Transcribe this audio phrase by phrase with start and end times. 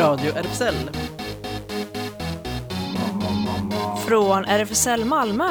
[0.00, 0.74] Radio RFSL.
[4.08, 5.44] Från RFSL Malmö.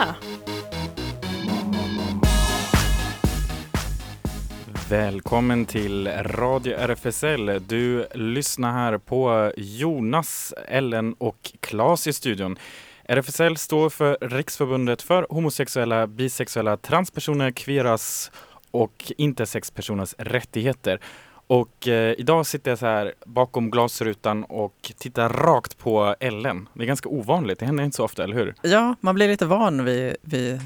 [4.89, 7.61] Välkommen till Radio RFSL.
[7.67, 12.57] Du lyssnar här på Jonas, Ellen och Klas i studion.
[13.03, 18.31] RFSL står för Riksförbundet för homosexuella, bisexuella, transpersoner, kveras
[18.71, 20.99] och intersexpersoners rättigheter.
[21.49, 26.69] Och eh, idag sitter jag så här bakom glasrutan och tittar rakt på Ellen.
[26.73, 28.55] Det är ganska ovanligt, det händer inte så ofta, eller hur?
[28.61, 30.61] Ja, man blir lite van vid, vid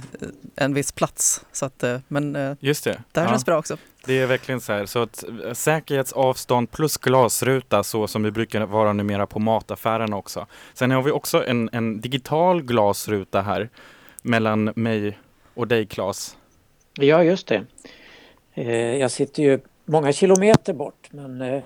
[0.55, 1.45] en viss plats.
[1.51, 3.01] Så att, eh, men eh, Just det.
[3.11, 3.31] det här ja.
[3.31, 3.77] känns bra också.
[4.05, 8.61] Det är verkligen så här, så att eh, säkerhetsavstånd plus glasruta så som vi brukar
[8.61, 10.47] vara numera på mataffärerna också.
[10.73, 13.69] Sen har vi också en, en digital glasruta här
[14.21, 15.19] mellan mig
[15.53, 16.38] och dig Claes.
[16.93, 17.63] Ja, just det.
[18.53, 21.64] Eh, jag sitter ju många kilometer bort men eh,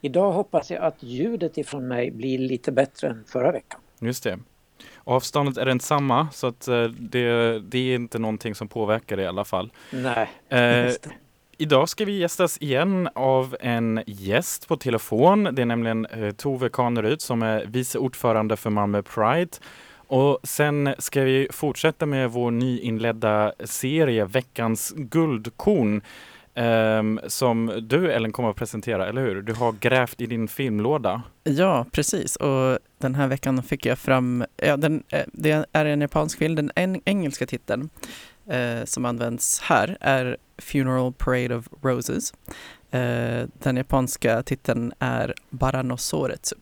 [0.00, 3.80] idag hoppas jag att ljudet ifrån mig blir lite bättre än förra veckan.
[4.00, 4.38] Just det.
[5.04, 9.26] Avståndet är densamma så att eh, det, det är inte någonting som påverkar det i
[9.26, 9.72] alla fall.
[9.90, 10.92] Nej, Eh.
[11.58, 15.48] Idag ska vi gästas igen av en gäst på telefon.
[15.52, 19.50] Det är nämligen eh, Tove Kaneryd som är vice ordförande för Malmö Pride.
[20.06, 26.02] Och sen ska vi fortsätta med vår nyinledda serie Veckans guldkorn.
[26.54, 29.42] Ehm, som du Ellen kommer att presentera, eller hur?
[29.42, 31.22] Du har grävt i din filmlåda.
[31.44, 32.36] Ja, precis.
[32.36, 36.54] Och den här veckan fick jag fram, ja, den, eh, det är en japansk film,
[36.54, 37.90] den en, engelska titeln
[38.46, 42.34] eh, som används här är Funeral Parade of Roses.
[42.90, 46.56] Eh, den japanska titeln är Baranosoretsu.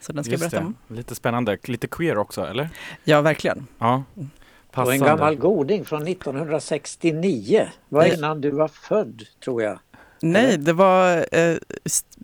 [0.00, 0.76] Så den ska jag Just berätta om.
[0.88, 0.94] det.
[0.94, 1.58] Lite spännande.
[1.64, 2.68] Lite queer också, eller?
[3.04, 3.66] Ja, verkligen.
[3.78, 4.02] Ja.
[4.74, 5.06] Och en Passande.
[5.06, 7.68] gammal goding från 1969.
[7.88, 8.14] Var Nej.
[8.14, 9.78] innan du var född, tror jag.
[10.22, 11.56] Nej, det var eh,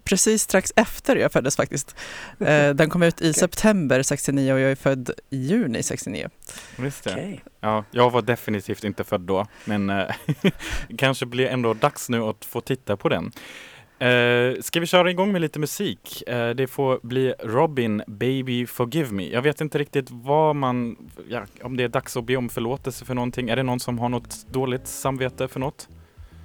[0.05, 1.97] precis strax efter jag föddes faktiskt.
[2.41, 6.29] Eh, den kom ut i september 69 och jag är född i juni 69.
[6.79, 7.13] Just det.
[7.13, 7.45] Okej.
[7.61, 10.07] Ja, jag var definitivt inte född då, men eh,
[10.99, 13.33] kanske blir ändå dags nu att få titta på den.
[14.01, 16.23] Eh, ska vi köra igång med lite musik?
[16.29, 19.29] Eh, det får bli Robin, Baby Forgive Me.
[19.29, 20.97] Jag vet inte riktigt vad man,
[21.29, 23.49] ja, om det är dags att be om förlåtelse för någonting.
[23.49, 25.89] Är det någon som har något dåligt samvete för något?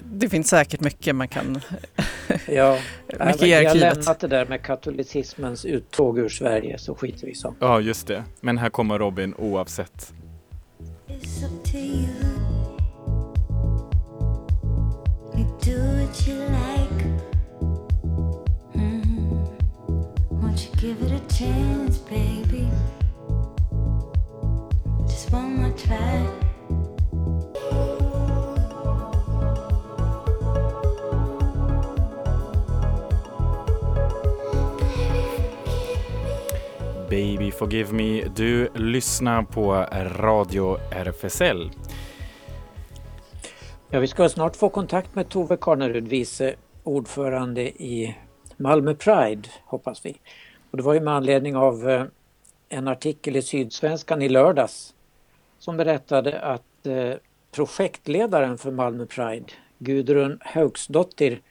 [0.06, 1.60] Det finns säkert mycket man kan...
[2.48, 3.76] Ja, Mycket i har arkivet.
[3.96, 7.58] lämnat det där med katolicismens uttåg ur Sverige, så skiter vi i sånt.
[7.60, 8.24] Ja, just det.
[8.42, 10.14] Men här kommer Robin oavsett.
[11.08, 12.08] It's up to you.
[15.36, 16.93] You do what you like.
[20.84, 22.68] Give it a chance, baby?
[25.08, 26.28] Just one more try.
[37.10, 38.24] Baby Forgive Me.
[38.36, 39.74] Du lyssnar på
[40.20, 41.72] Radio RFSL.
[43.90, 48.16] Ja, vi ska snart få kontakt med Tove Karnerud, vice ordförande i
[48.58, 50.20] Malmö Pride, hoppas vi.
[50.74, 52.06] Och det var ju med anledning av eh,
[52.70, 54.96] en artikel i Sydsvenskan i lördags
[55.60, 57.14] som berättade att eh,
[57.52, 59.46] projektledaren för Malmö Pride,
[59.78, 61.42] Gudrun Haugsdottir,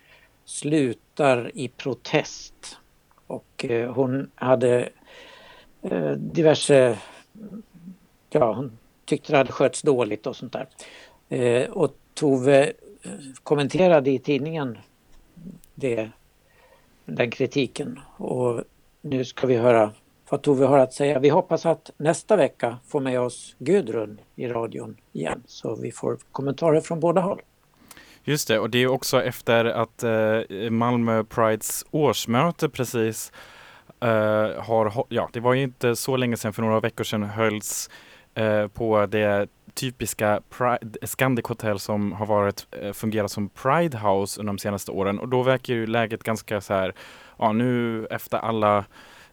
[0.45, 2.79] slutar i protest.
[3.27, 4.89] Och eh, hon hade
[6.17, 6.99] diverse,
[8.31, 10.57] ja hon tyckte det hade skötts dåligt och sånt
[11.29, 11.71] där.
[11.71, 12.73] Och Tove
[13.43, 14.79] kommenterade i tidningen
[15.75, 16.11] det,
[17.05, 18.65] den kritiken och
[19.03, 19.91] nu ska vi höra
[20.31, 21.19] vad Tove har att säga.
[21.19, 26.19] Vi hoppas att nästa vecka få med oss Gudrun i radion igen så vi får
[26.33, 27.41] kommentarer från båda håll.
[28.25, 33.33] Just det, och det är också efter att eh, Malmö Prides årsmöte precis
[34.01, 34.09] eh,
[34.63, 37.91] har, ja det var ju inte så länge sedan, för några veckor sedan hölls
[38.35, 44.41] eh, på det typiska Pride, Scandic Hotel som har varit, eh, fungerat som Pride House
[44.41, 46.95] under de senaste åren och då verkar ju läget ganska så här,
[47.43, 48.85] ja nu efter alla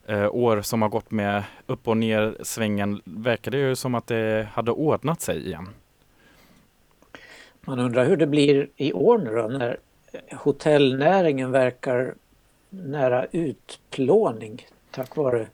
[0.05, 4.07] eh, år som har gått med upp och ner svängen verkar det ju som att
[4.07, 5.69] det hade ordnat sig igen.
[7.61, 9.79] Man undrar hur det blir i år nu då när
[10.31, 12.15] hotellnäringen verkar
[12.69, 15.47] nära utplåning tack vare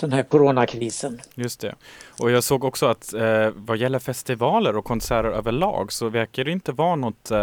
[0.00, 1.20] den här coronakrisen.
[1.34, 1.74] Just det.
[2.20, 6.50] Och jag såg också att eh, vad gäller festivaler och konserter överlag så verkar det
[6.50, 7.38] inte vara något eh,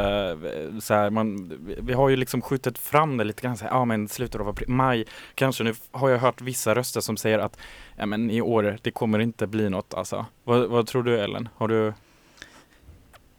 [0.82, 3.86] så här, man, vi har ju liksom skjutit fram det lite grann, så här, ja
[3.86, 5.06] men slutet av april, maj
[5.36, 5.64] kanske.
[5.64, 7.58] Nu har jag hört vissa röster som säger att
[7.96, 10.26] ja, men i år, det kommer inte bli något alltså.
[10.44, 11.50] Vad, vad tror du Ellen?
[11.56, 11.94] Har du?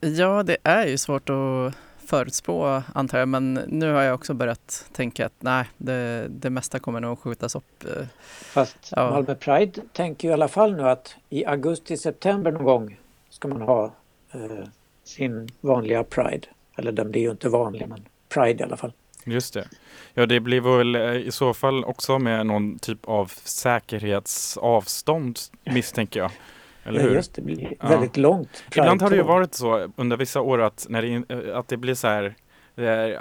[0.01, 1.75] Ja, det är ju svårt att
[2.07, 6.79] förutspå antar jag, men nu har jag också börjat tänka att nej, det, det mesta
[6.79, 7.85] kommer nog skjutas upp.
[7.85, 8.07] eh,
[8.41, 9.11] Fast Ja.
[9.11, 12.97] Malmö Pride tänker ju i alla fall nu att i augusti-september någon gång
[13.31, 13.85] ska man ha
[14.33, 14.41] eh,
[15.05, 16.47] sin vanliga Pride.
[16.77, 18.93] Eller den blir ju inte vanlig men Pride i alla fall.
[19.25, 19.69] Just det.
[20.15, 26.21] Ja, det blir väl eh, i så fall också med någon typ av säkerhetsavstånd misstänker
[26.21, 26.31] jag.
[26.87, 27.15] Eller Ja, hur?
[27.15, 27.89] just det, blir Ja.
[27.89, 28.65] väldigt långt.
[28.77, 31.95] Ibland har det ju varit så under vissa år att, när det, att det blir
[31.95, 32.35] så här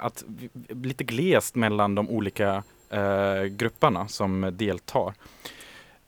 [0.00, 0.24] att
[0.68, 5.12] lite glest mellan de olika eh, grupperna som deltar.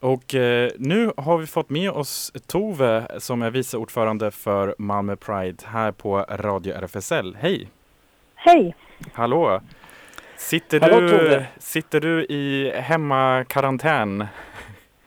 [0.00, 5.16] Och eh, nu har vi fått med oss Tove som är vice ordförande för Malmö
[5.16, 7.36] Pride här på Radio RFSL.
[7.40, 7.68] Hej!
[8.34, 8.76] Hej!
[9.12, 9.60] Hallå!
[10.36, 11.46] Sitter, Hallå, du, Tove.
[11.58, 14.26] sitter du i hemmakarantän?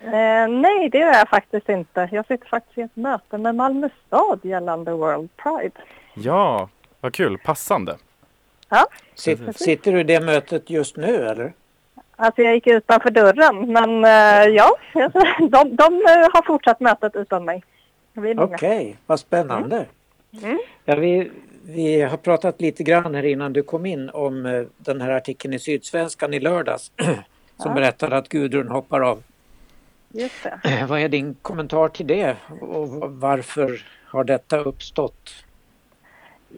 [0.03, 2.09] Eh, nej, det gör jag faktiskt inte.
[2.12, 5.75] Jag sitter faktiskt i ett möte med Malmö stad gällande World Pride.
[6.13, 6.69] Ja,
[7.01, 7.98] vad kul, passande.
[9.15, 11.53] Sit, sitter du i det mötet just nu eller?
[12.15, 14.75] Alltså jag gick utanför dörren, men eh, ja,
[15.39, 17.63] de, de eh, har fortsatt mötet utan mig.
[18.38, 19.86] Okej, vad spännande.
[20.44, 20.59] Mm.
[20.86, 21.31] Ja, vi,
[21.63, 25.53] vi har pratat lite grann här innan du kom in om eh, den här artikeln
[25.53, 26.92] i Sydsvenskan i lördags
[27.57, 27.74] som Ja.
[27.74, 29.24] berättade att Gudrun hoppar av.
[30.13, 30.86] Just det.
[30.90, 35.46] Vad är din kommentar till det och varför har detta uppstått?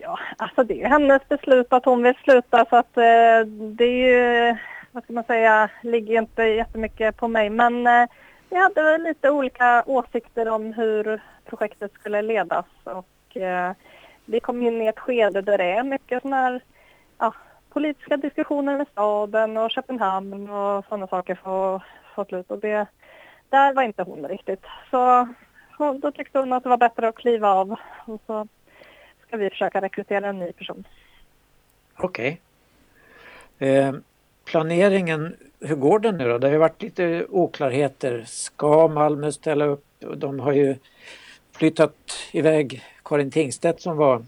[0.01, 4.47] Ja, alltså det är hennes beslut att hon vill sluta så att eh, det är
[4.47, 4.57] ju,
[4.91, 7.49] vad ska man säga, ligger inte jättemycket på mig.
[7.49, 8.09] Men eh,
[8.49, 13.71] vi hade väl lite olika åsikter om hur projektet skulle ledas och eh,
[14.25, 16.61] vi kom in i ett skede där det är mycket sådana här
[17.17, 17.33] ja,
[17.69, 21.83] politiska diskussioner med staden och Köpenhamn och sådana saker får,
[22.15, 22.87] får slut och det,
[23.53, 24.63] där var inte hon riktigt.
[24.91, 25.27] Så,
[26.01, 28.47] då tyckte hon att det var bättre att kliva av och så
[29.27, 30.83] ska vi försöka rekrytera en ny person.
[31.97, 32.41] Okej.
[33.59, 33.93] Eh,
[34.45, 36.37] planeringen, hur går den nu då?
[36.37, 38.23] Det har ju varit lite oklarheter.
[38.27, 39.85] Ska Malmö ställa upp?
[40.15, 40.75] De har ju
[41.51, 41.95] flyttat
[42.31, 44.25] iväg Karin Tingstedt som var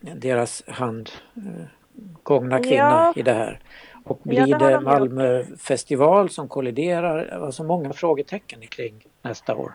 [0.00, 3.12] deras handgångna kvinna Ja.
[3.16, 3.58] i det här.
[4.04, 4.82] Och blir det har det de gjort.
[4.82, 7.28] Malmö festival som kolliderar?
[7.42, 9.74] Alltså många frågetecken kring nästa år.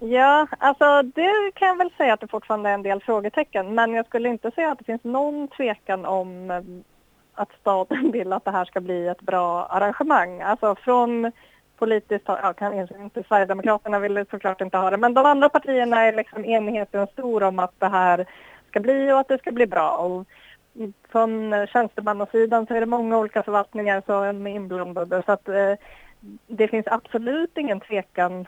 [0.00, 3.74] Ja, alltså det kan jag väl säga att det fortfarande är en del frågetecken.
[3.74, 6.62] Men jag skulle inte säga att det finns någon tvekan om eh,
[7.34, 10.40] att staten vill att det här ska bli ett bra arrangemang.
[10.40, 11.32] Alltså från
[11.78, 16.12] politiskt ja, kan inte Sverigedemokraterna vill såklart inte ha det, men de andra partierna är
[16.12, 18.26] liksom enigheten stor om att det här
[18.68, 19.90] ska bli och att det ska bli bra.
[19.90, 20.26] Och
[21.08, 25.74] från tjänstemannasidan så är det många olika förvaltningar som är inblandade så att eh,
[26.46, 28.46] det finns absolut ingen tvekan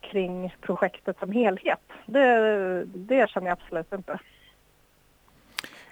[0.00, 1.80] kring projektet som helhet.
[2.06, 4.18] Det, det känner jag absolut inte.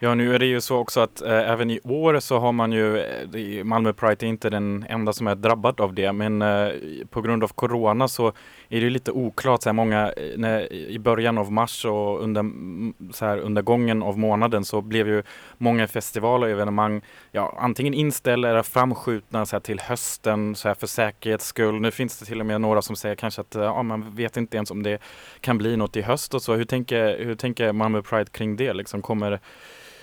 [0.00, 2.72] Ja, nu är det ju så också att eh, även i år så har man
[2.72, 6.68] ju, eh, Malmö Pride är inte den enda som är drabbad av det, men eh,
[7.10, 8.32] på grund av Corona så
[8.68, 9.62] är det lite oklart.
[9.62, 13.62] Så här, många, eh, när, I början av mars och under, mm, så här, under
[13.62, 15.22] gången av månaden så blev ju
[15.56, 17.00] många festivaler och evenemang
[17.32, 21.80] ja, antingen inställda eller framskjutna så här, till hösten så här, för säkerhets skull.
[21.80, 24.36] Nu finns det till och med några som säger kanske att eh, ja, man vet
[24.36, 24.98] inte ens om det
[25.40, 26.54] kan bli något i höst och så.
[26.54, 28.72] Hur tänker, hur tänker Malmö Pride kring det?
[28.72, 29.40] Liksom, kommer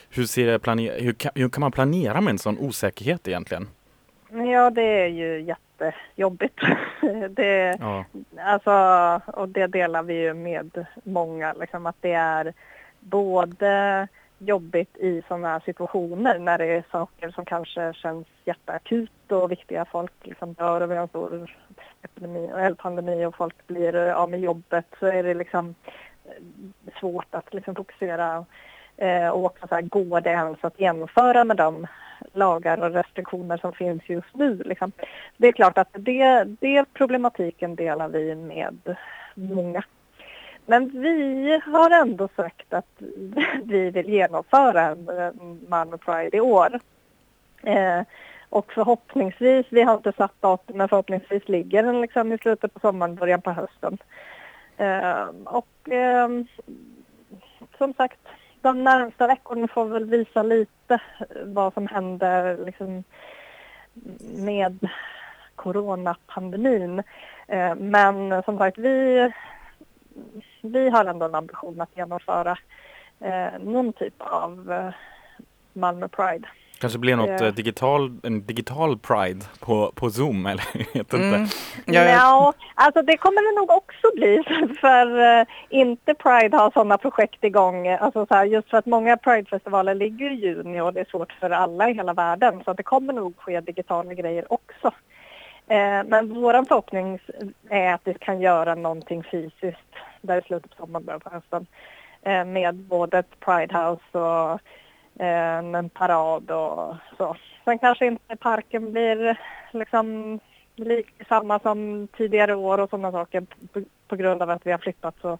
[0.10, 3.68] hur, ser planer- hur, kan, hur kan man planera med en sån osäkerhet egentligen?
[4.30, 6.60] Ja, det är ju jättejobbigt.
[7.30, 8.06] Det, Ja,
[8.40, 8.72] alltså,
[9.32, 12.54] och det delar vi ju med många, liksom, att det är
[13.00, 14.08] både
[14.38, 19.86] jobbigt i sådana här situationer när det är saker som kanske känns jätteakut och viktiga.
[19.86, 21.56] Folk liksom dör och vi har en stor
[22.02, 25.76] epidemi, eller pandemi och folk blir av med jobbet så är det liksom
[27.00, 28.46] svårt att liksom fokusera
[28.98, 31.88] Eh, och också så här, går det ens att genomföra med de
[32.34, 34.64] lagar och restriktioner som finns just nu.
[34.66, 34.92] Liksom.
[35.38, 38.96] Det är klart att det, det problematiken delar vi med
[39.36, 39.84] många.
[40.66, 42.90] Men vi har ändå sagt att
[43.64, 46.80] vi vill genomföra en en Malmö Pride i år.
[47.64, 48.02] Eh,
[48.50, 52.80] och förhoppningsvis, vi har inte satt datum, men förhoppningsvis ligger den liksom i slutet på
[52.80, 53.98] sommaren, början på hösten.
[54.78, 56.30] Eh, och eh,
[57.78, 58.20] som sagt,
[58.66, 61.00] de närmsta veckorna får väl visa lite eh,
[61.44, 63.04] vad som händer liksom,
[64.38, 64.90] med
[65.56, 67.04] coronapandemin.
[67.48, 69.32] Eh, men som sagt, vi,
[70.62, 72.58] vi har ändå en ambition att genomföra
[73.20, 74.92] eh, någon typ av
[75.74, 76.48] Malmö Pride.
[76.86, 81.14] Kanske blir något Det- eh, digital, en digital Pride på, på Zoom eller jag vet
[81.14, 81.16] inte.
[81.16, 81.48] Mm.
[81.86, 84.44] Ja, Ja, alltså det kommer det nog också bli
[84.82, 87.88] för eh, inte Pride har sådana projekt igång.
[87.88, 91.32] Alltså så här, just för att många Pride-festivaler ligger i juni och det är svårt
[91.32, 94.88] för alla i hela världen så det kommer nog ske digitala grejer också.
[95.68, 97.20] Eh, men vår förhoppning
[97.70, 101.68] är att vi kan göra någonting fysiskt där i slutet på sommaren, början på hösten.
[102.24, 104.60] Eh, med både ett Pride House och
[105.20, 107.36] Eh, en parad och så.
[107.66, 109.40] Sen kanske inte parken blir
[109.72, 110.40] liksom
[110.76, 113.46] lik samma som tidigare år och sådana saker.
[113.74, 115.38] På, på grund av att vi har flyttat så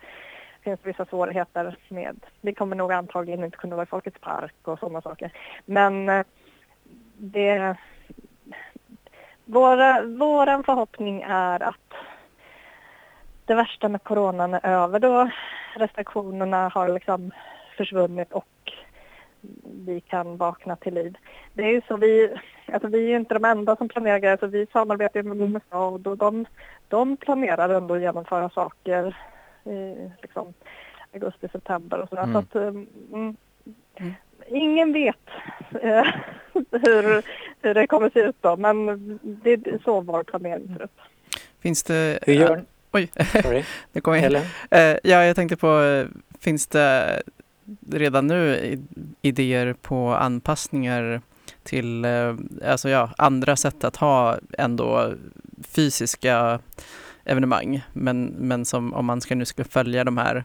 [0.62, 2.26] finns det vissa svårigheter med.
[2.42, 5.32] Vi kommer nog antagligen inte kunna vara i Folkets park och sådana saker.
[5.66, 6.26] Men eh,
[7.18, 7.76] det,
[9.46, 11.94] våra, våran förhoppning är att
[13.46, 15.30] det värsta med coronan är över då.
[15.76, 17.32] Restriktionerna har liksom
[17.78, 18.46] försvunnit och
[19.86, 21.18] vi kan vakna till liv.
[21.54, 22.34] Det är ju så vi,
[22.74, 25.62] alltså vi är ju inte de enda som planerar grejer, så vi samarbetar ju med
[25.68, 26.46] stad och de,
[26.88, 29.18] de planerar ändå att genomföra saker
[29.66, 30.54] i liksom,
[31.14, 32.24] augusti, september och sådär.
[32.24, 32.34] Mm.
[32.34, 33.36] Så att, um, mm,
[34.00, 34.14] Mm.
[34.48, 35.16] ingen vet
[35.82, 36.06] eh,
[36.72, 37.24] hur,
[37.62, 40.92] hur det kommer se ut då, men det är så vår planering ser ut.
[41.62, 42.20] finns det...
[42.22, 43.12] Hur gör Oj,
[43.42, 44.36] Sorry, det kom in.
[44.72, 46.08] Eh, ja, jag tänkte på, eh,
[46.40, 47.22] finns det
[47.92, 48.78] redan nu
[49.22, 51.22] idéer på anpassningar
[51.64, 55.14] till eh, alltså ja, andra sätt att ha ändå
[55.64, 56.60] fysiska
[57.24, 60.44] evenemang, men, men som om man ska nu ska följa de här,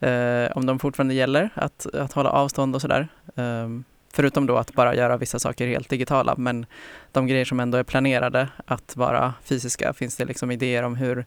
[0.00, 3.08] eh, om de fortfarande gäller, att, att hålla avstånd och sådär.
[3.36, 3.68] Eh,
[4.12, 6.66] förutom då att bara göra vissa saker helt digitala, men
[7.12, 11.24] de grejer som ändå är planerade att vara fysiska, finns det liksom idéer om hur,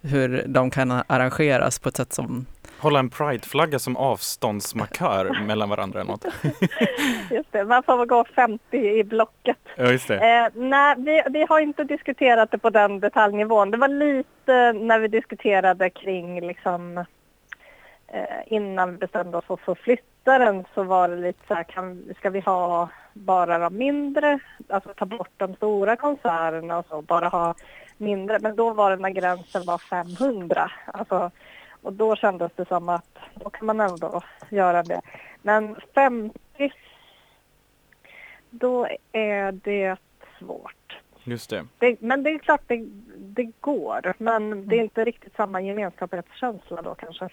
[0.00, 2.46] hur de kan arrangeras på ett sätt som
[2.80, 6.24] Hålla en prideflagga som avståndsmarkör mellan varandra eller något.
[7.30, 9.58] Just det, man får väl gå 50 i blocket.
[9.76, 10.14] Ja, just det.
[10.14, 13.70] Eh, nej, vi, vi har inte diskuterat det på den detaljnivån.
[13.70, 16.98] Det var lite när vi diskuterade kring liksom
[18.08, 21.54] eh, innan vi bestämde oss för att få flytta den så var det lite så
[21.54, 26.86] här, kan, ska vi ha bara de mindre, alltså ta bort de stora konserterna och
[26.88, 27.54] så, bara ha
[27.96, 28.38] mindre.
[28.38, 30.70] Men då var det när gränsen var 500.
[30.86, 31.30] Alltså,
[31.82, 35.00] och då kändes det som att då kan man ändå göra det.
[35.42, 36.38] Men 50,
[38.50, 39.96] då är det
[40.38, 40.74] svårt.
[41.24, 41.66] Just det.
[41.78, 42.86] Det, men det är klart det,
[43.18, 44.14] det går.
[44.18, 47.28] Men det är inte riktigt samma gemenskapskänsla då kanske.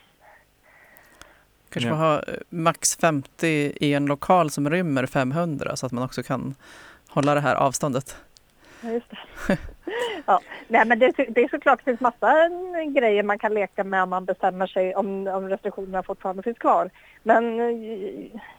[1.69, 1.95] Kanske Ja.
[1.95, 6.23] få ha eh, max 50 i en lokal som rymmer 500 så att man också
[6.23, 6.55] kan
[7.07, 8.17] hålla det här avståndet.
[8.81, 9.17] Just det.
[10.25, 10.39] ja.
[10.67, 12.49] Nej, men det, det är såklart det finns massa
[12.87, 16.89] grejer man kan leka med om man bestämmer sig om, om restriktionerna fortfarande finns kvar.
[17.23, 17.57] Men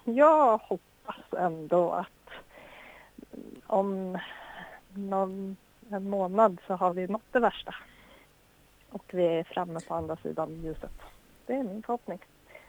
[0.04, 2.08] jag hoppas ändå att
[3.66, 4.18] om
[4.94, 5.56] någon,
[5.90, 7.74] en månad så har vi nått det värsta.
[8.90, 10.90] Och vi är framme på andra sidan ljuset.
[11.46, 12.18] Det är min förhoppning.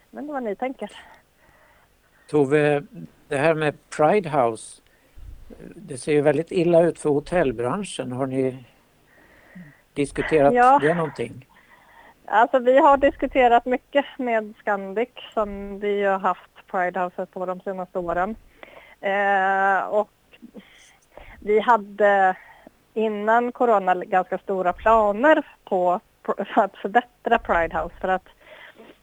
[0.09, 0.91] Men vad ni tänker.
[2.27, 2.83] Tove,
[3.27, 4.81] det här med Pride House,
[5.75, 8.11] det ser ju väldigt illa ut för hotellbranschen.
[8.11, 8.65] Har ni
[9.93, 10.79] diskuterat Ja.
[10.81, 11.45] det någonting?
[12.25, 17.59] Alltså vi har diskuterat mycket med Scandic som vi har haft Pride House på de
[17.61, 18.35] senaste åren.
[19.01, 20.11] Eh, och
[21.39, 22.35] vi hade
[22.93, 25.99] innan corona ganska stora planer på
[26.55, 28.27] att förbättra Pride House för att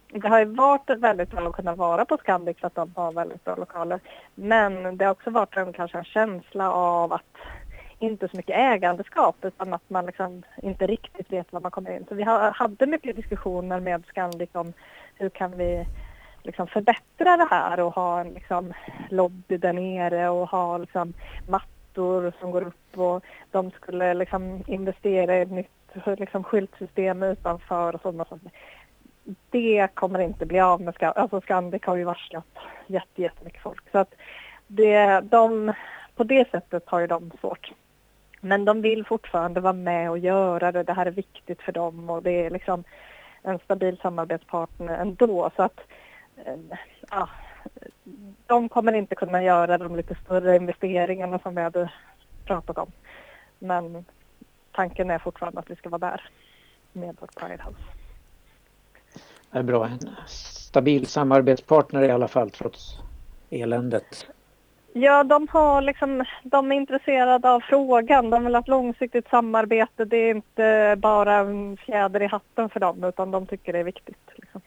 [0.08, 3.12] det har ju varit väldigt bra att kunna vara på Scandic för att de har
[3.12, 4.00] väldigt bra lokaler.
[4.34, 7.36] Men det har också varit en, kanske en känsla av att
[7.98, 12.06] inte så mycket ägandeskap utan att man liksom inte riktigt vet vad man kommer in.
[12.08, 12.22] Så vi
[12.54, 14.72] hade mycket diskussioner med Scandic om
[15.14, 15.86] hur kan vi
[16.42, 18.72] liksom förbättra det här och ha en liksom
[19.10, 21.12] lobby där nere och ha liksom
[21.48, 25.70] mattor som går upp och de skulle liksom investera i ett nytt
[26.18, 28.50] liksom skyltsystem utanför och sådana saker.
[29.50, 31.16] Det kommer inte bli av med Scandic.
[31.16, 32.46] Alltså Scandic har ju varslat
[32.86, 33.90] jättemycket folk.
[33.92, 34.14] Så att
[34.66, 35.72] det, de,
[36.16, 37.72] på det sättet har ju de svårt.
[38.40, 40.82] Men de vill fortfarande vara med och göra det.
[40.82, 42.84] Det här är viktigt för dem och det är liksom
[43.42, 45.50] en stabil samarbetspartner ändå.
[45.56, 45.80] Så att
[46.44, 46.78] eh,
[47.10, 47.28] ja,
[48.46, 51.92] de kommer inte kunna göra de lite större investeringarna som vi hade
[52.44, 52.92] pratat om.
[53.58, 54.04] Men
[54.72, 56.28] tanken är fortfarande att vi ska vara där
[56.92, 58.05] med vårt Pride House.
[59.56, 59.86] Är bra.
[59.86, 62.98] En stabil samarbetspartner i alla fall trots
[63.50, 64.26] eländet.
[64.92, 68.30] Ja, de, har liksom, de är intresserade av frågan.
[68.30, 70.04] De vill ha ett långsiktigt samarbete.
[70.04, 73.84] Det är inte bara en fjäder i hatten för dem utan de tycker det är
[73.84, 74.30] viktigt.
[74.34, 74.60] Liksom.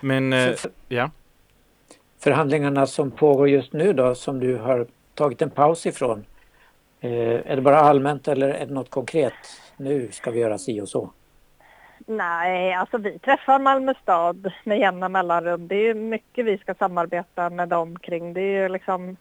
[0.00, 0.54] Men eh,
[0.88, 1.10] ja,
[2.18, 6.24] förhandlingarna som pågår just nu då, som du har tagit en paus ifrån.
[7.00, 9.34] Eh, är det bara allmänt eller är det något konkret?
[9.76, 11.10] Nu ska vi göra si och så.
[12.06, 15.68] Nej, alltså vi träffar Malmö stad med jämna mellanrum.
[15.68, 18.32] Det är ju mycket vi ska samarbeta med dem kring.
[18.32, 19.16] Det är ju liksom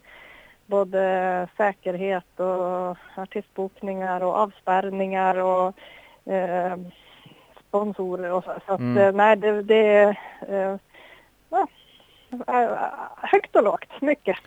[0.65, 5.73] både säkerhet och artistbokningar och avspärrningar och
[6.33, 6.77] eh,
[7.67, 8.53] sponsorer och så.
[8.65, 8.97] Så att, Mm.
[8.97, 10.17] eh, nej, det, det är
[10.49, 10.77] eh,
[12.47, 12.77] eh,
[13.17, 14.37] högt och lågt, mycket.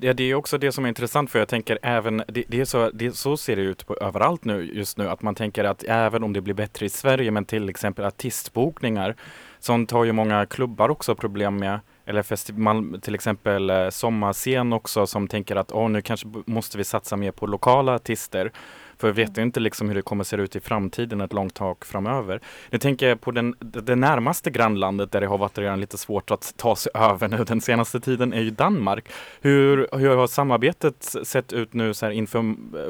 [0.00, 2.64] Ja, det är också det som är intressant för jag tänker även, det, det är
[2.64, 5.84] så, det, så ser det ut på överallt nu just nu, att man tänker att
[5.88, 9.16] även om det blir bättre i Sverige, men till exempel artistbokningar,
[9.58, 15.06] sånt har ju många klubbar också problem med, eller festival, till exempel eh, sommarscen också
[15.06, 18.52] som tänker att oh, nu kanske måste vi satsa mer på lokala artister.
[18.98, 21.54] För vi vet ju inte liksom hur det kommer se ut i framtiden ett långt
[21.54, 22.40] tag framöver.
[22.70, 26.30] Nu tänker jag på den, det närmaste grannlandet där det har varit redan lite svårt
[26.30, 29.08] att ta sig över nu den senaste tiden är ju Danmark.
[29.40, 32.38] Hur, hur har samarbetet sett ut nu så här inför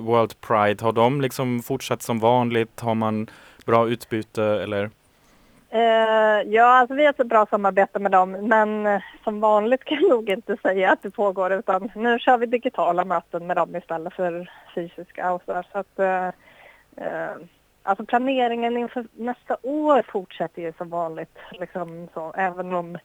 [0.01, 0.85] World Pride?
[0.85, 2.81] Har de liksom fortsatt som vanligt?
[2.81, 3.27] Har man
[3.65, 4.91] bra utbyte eller?
[5.77, 9.99] Eh, ja, alltså vi har ett bra samarbete med dem, men eh, som vanligt kan
[10.01, 13.77] jag nog inte säga att det pågår, utan nu kör vi digitala möten med dem
[13.77, 15.67] istället för fysiska och så, där.
[15.73, 16.27] så att eh,
[17.07, 17.37] eh,
[17.83, 22.99] Alltså planeringen inför nästa år fortsätter ju som vanligt, liksom så, även om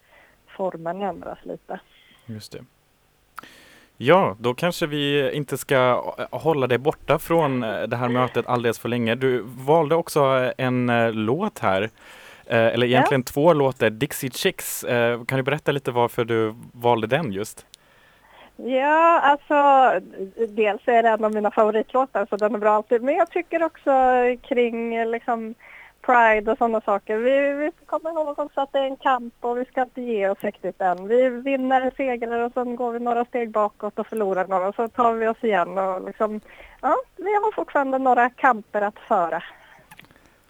[0.57, 1.79] formen ändras lite.
[2.25, 2.65] Just det.
[3.97, 8.79] Ja, då kanske vi inte ska eh, hålla dig borta från det här mötet alldeles
[8.79, 9.15] för länge.
[9.15, 11.89] Du valde också en låt här,
[12.57, 14.83] eller egentligen två låtar, Dixie Chicks.
[14.83, 17.65] Eh, Kan du berätta lite varför du valde den just?
[18.55, 19.55] Ja, alltså
[20.49, 23.03] dels är det en av mina favoritlåtar så den är bra alltid.
[23.03, 23.91] Men jag tycker också
[24.41, 25.55] kring eh, liksom
[26.01, 27.17] Pride och sådana saker.
[27.17, 30.29] Vi, vi komma ihåg också att det är en kamp och vi ska inte ge
[30.29, 31.07] oss riktigt än.
[31.07, 34.87] Vi vinner segrar och sen går vi några steg bakåt och förlorar några och så
[34.87, 36.41] tar vi oss igen och liksom,
[36.81, 39.43] ja, vi har fortfarande några kamper att föra.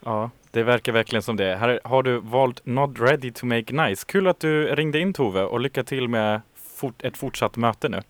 [0.04, 1.56] Ja, det verkar verkligen som det.
[1.56, 4.04] Här har du valt Not Ready to Make Nice.
[4.06, 8.00] Kul att du ringde in Tove och lycka till med fort, ett fortsatt möte nu.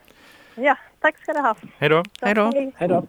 [0.55, 1.57] Ja, tack ska du ha.
[1.79, 2.03] Hej då!
[2.21, 2.73] Hej då.
[2.77, 3.07] Hej då!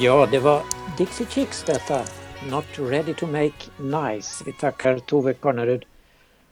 [0.00, 0.62] Ja, det var
[0.98, 2.04] Dixie Chicks detta.
[2.50, 4.44] Not ready to make nice.
[4.46, 5.84] Vi tackar Tove Karnerud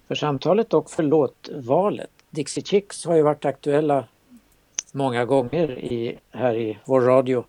[0.08, 2.10] för samtalet och för låtvalet.
[2.30, 4.04] Dixie Chicks har ju varit aktuella
[4.92, 7.44] många gånger i, här i vår radio.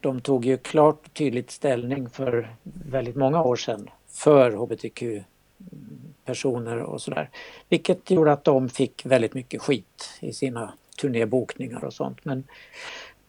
[0.00, 7.02] De tog ju klart och tydligt ställning för väldigt många år sedan för hbtq-personer och
[7.02, 7.30] sådär.
[7.68, 12.24] Vilket gjorde att de fick väldigt mycket skit i sina turnébokningar och sånt.
[12.24, 12.44] Men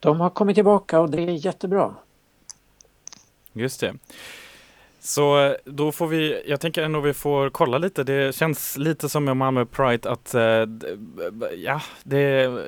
[0.02, 1.96] de har kommit tillbaka och det är jättebra.
[3.54, 3.94] Just det.
[5.04, 8.04] Så eh, då får vi, jag tänker ändå vi får kolla lite.
[8.04, 10.42] Det känns lite som med Malmö Pride att, äh,
[11.58, 12.22] ja, det,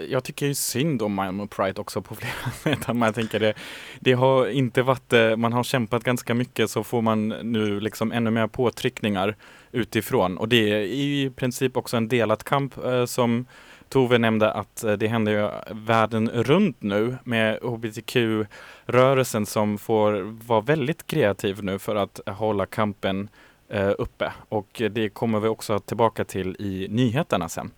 [0.10, 2.16] jag tycker ju synd om Malmö Pride också på
[2.64, 2.96] flera sätt.
[2.96, 3.54] Man tänker det,
[4.00, 8.12] det har inte varit, eh, man har kämpat ganska mycket så får man nu liksom
[8.12, 9.36] ännu mer påtryckningar
[9.72, 10.38] utifrån.
[10.38, 13.46] Och det är i princip också en delad kamp äh, som
[13.94, 20.12] Tove nämnde att eh, det händer ju världen runt nu med hbtq-rörelsen som får
[20.48, 23.30] vara väldigt kreativ nu för att hålla kampen
[23.70, 24.34] eh, uppe.
[24.50, 27.72] Och det kommer vi också tillbaka till i nyheterna sen.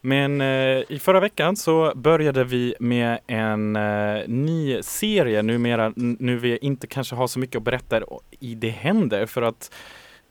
[0.00, 6.38] Men eh, i förra veckan så började vi med en eh, ny serie numera, nu
[6.38, 8.00] vi inte kanske har så mycket att berätta
[8.40, 9.70] i Det händer för att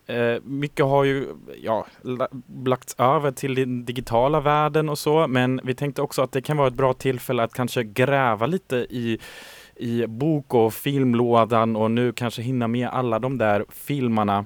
[0.08, 1.28] Eh, mycket har ju
[1.62, 1.88] ja,
[2.66, 6.58] lagts över till den digitala världen och så, men vi tänkte också att det kan
[6.58, 9.20] vara ett bra tillfälle att kanske gräva lite i,
[9.76, 14.46] i bok och filmlådan och nu kanske hinna med alla de där filmerna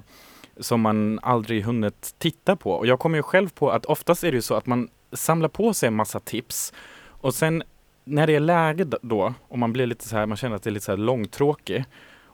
[0.60, 2.72] som man aldrig hunnit titta på.
[2.72, 5.48] Och jag kommer ju själv på att oftast är det ju så att man samlar
[5.48, 6.72] på sig en massa tips
[7.06, 7.62] och sen
[8.04, 10.70] när det är läge då, och man blir lite så här, man känner att det
[10.70, 11.84] är lite så här långtråkig,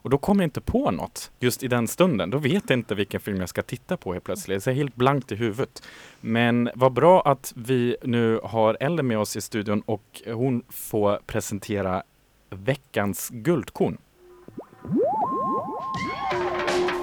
[0.05, 2.31] och då kommer jag inte på något just i den stunden.
[2.31, 4.67] Då vet jag inte vilken film jag ska titta på helt plötsligt.
[4.67, 5.83] Jag är helt blankt i huvudet.
[6.21, 11.21] Men vad bra att vi nu har Ellen med oss i studion och hon får
[11.27, 12.03] presentera
[12.51, 13.99] veckans guldkorn.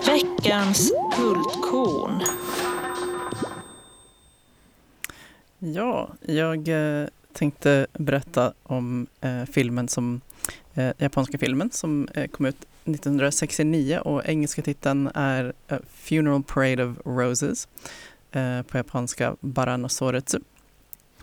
[0.05, 2.21] Veckans guldkorn.
[5.59, 10.21] Ja, jag eh, tänkte berätta om eh, filmen som,
[10.73, 16.83] eh, japanska filmen som eh, kom ut 1969 och engelska titeln är A Funeral Parade
[16.85, 17.67] of Roses.
[18.31, 20.39] Eh, på japanska ”Barano Soretsu.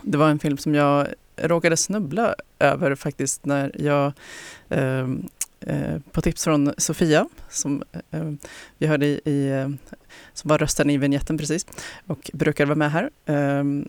[0.02, 4.12] Det var en film som jag råkade snubbla över faktiskt när jag
[4.68, 5.08] eh,
[5.60, 8.32] eh, på tips från Sofia som eh,
[8.78, 9.68] vi hörde i, i eh,
[10.32, 11.66] som var rösten i vignetten precis
[12.06, 13.10] och brukar vara med här.
[13.26, 13.88] Ehm,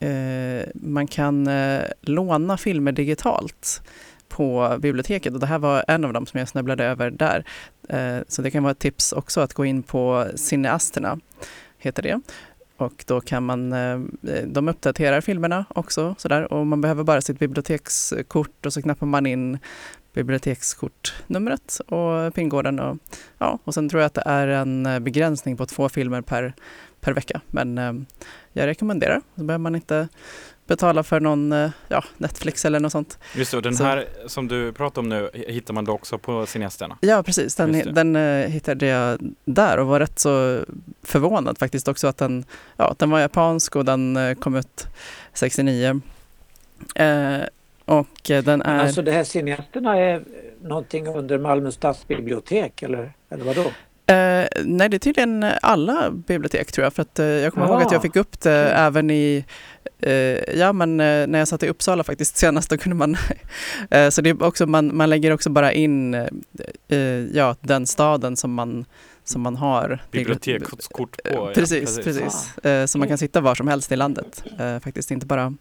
[0.00, 3.82] eh, man kan eh, låna filmer digitalt
[4.36, 7.44] på biblioteket och det här var en av dem som jag snubblade över där.
[7.88, 11.18] Eh, så det kan vara ett tips också att gå in på Cineasterna,
[11.78, 12.20] heter det.
[12.76, 13.98] Och då kan man, eh,
[14.46, 19.26] de uppdaterar filmerna också sådär och man behöver bara sitt bibliotekskort och så knappar man
[19.26, 19.58] in
[20.14, 22.98] bibliotekskortnumret och pingården och
[23.38, 26.54] ja, och sen tror jag att det är en begränsning på två filmer per,
[27.00, 27.40] per vecka.
[27.46, 27.92] Men eh,
[28.52, 30.08] jag rekommenderar, så behöver man inte
[30.66, 33.18] betala för någon eh, ja, Netflix eller något sånt.
[33.34, 36.18] Just det, och den Så- här som du pratar om nu hittar man då också
[36.18, 36.98] på Cineasterna.
[37.00, 37.54] Ja, precis.
[37.54, 40.60] Den, den eh, hittade jag där och var rätt så
[41.02, 42.44] förvånad faktiskt också att den,
[42.76, 44.86] ja, den var japansk och den eh, kom ut
[45.32, 46.00] 69.
[46.94, 47.36] Eh,
[47.84, 48.78] och den Men är...
[48.78, 50.22] alltså det här cineasterna är
[50.62, 53.60] någonting under Malmö stadsbibliotek eller, eller vadå?
[54.08, 56.92] Eh, nej, det är tydligen alla bibliotek tror jag.
[56.92, 58.72] För att, eh, jag kommer ihåg att jag Ah, fick upp det okej.
[58.76, 59.44] även i,
[60.54, 63.16] ja men eh, när jag satt i Uppsala faktiskt senast, då kunde man,
[63.90, 66.26] eh, så det är också, man, man lägger också bara in eh,
[66.88, 66.98] eh,
[67.32, 68.84] ja, den staden som man,
[69.24, 70.02] som man har.
[70.10, 71.30] Bibliotekskort på.
[71.30, 72.58] Eh, ja, precis, precis.
[72.58, 75.54] Eh, så man kan sitta var som helst i landet, eh, faktiskt inte bara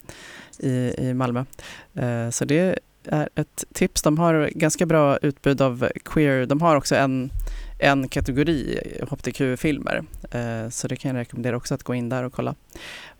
[0.60, 1.46] i, i Malmö.
[1.94, 4.02] Eh, så det är ett tips.
[4.02, 6.46] De har ganska bra utbud av queer.
[6.46, 7.32] De har också en,
[7.80, 10.04] en kategori hbtq-filmer.
[10.32, 12.56] Eh, så det kan jag rekommendera också att gå in där och kolla.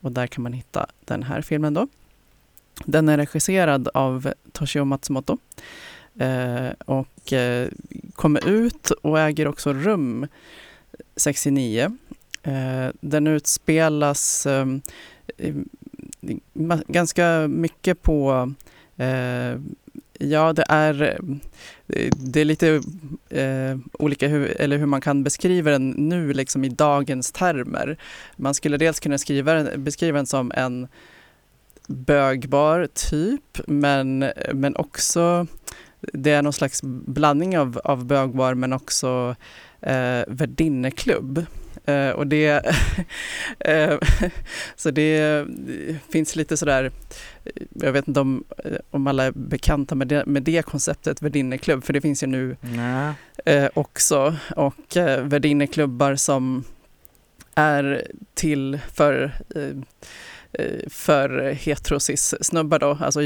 [0.06, 1.88] Och där kan man hitta den här filmen då.
[2.86, 5.38] Den är regisserad av Toshio Matsumoto
[6.20, 7.68] eh, och eh,
[8.16, 10.28] kommer ut och äger också rum
[11.16, 11.98] 69.
[12.44, 14.66] Eh, den utspelas eh,
[16.88, 18.54] ganska mycket på
[18.98, 19.60] eh,
[20.20, 21.18] Ja, det är,
[22.16, 22.82] det är lite
[23.30, 27.98] eh, olika hur, eller hur man kan beskriva den nu liksom i dagens termer.
[28.36, 30.88] Man skulle dels kunna skriva, beskriva den som en
[31.88, 35.48] bögbar typ, men, men också
[36.14, 39.36] det är någon slags blandning av, av bögbar men också
[39.82, 41.46] eh, värdinneklubb.
[41.88, 42.48] Eh, och det,
[43.60, 43.98] eh,
[44.76, 45.46] så det
[46.12, 46.92] finns lite sådär,
[47.74, 48.44] jag vet inte om,
[48.92, 52.58] om alla är bekanta med det, med det konceptet värdinneklubb, för det finns ju nu
[53.46, 54.36] eh, också.
[54.56, 56.64] Och eh, värdinneklubbar som
[57.56, 59.78] är till för eh,
[60.52, 62.98] eh, för heterosis-snubbar då.
[63.02, 63.20] Alltså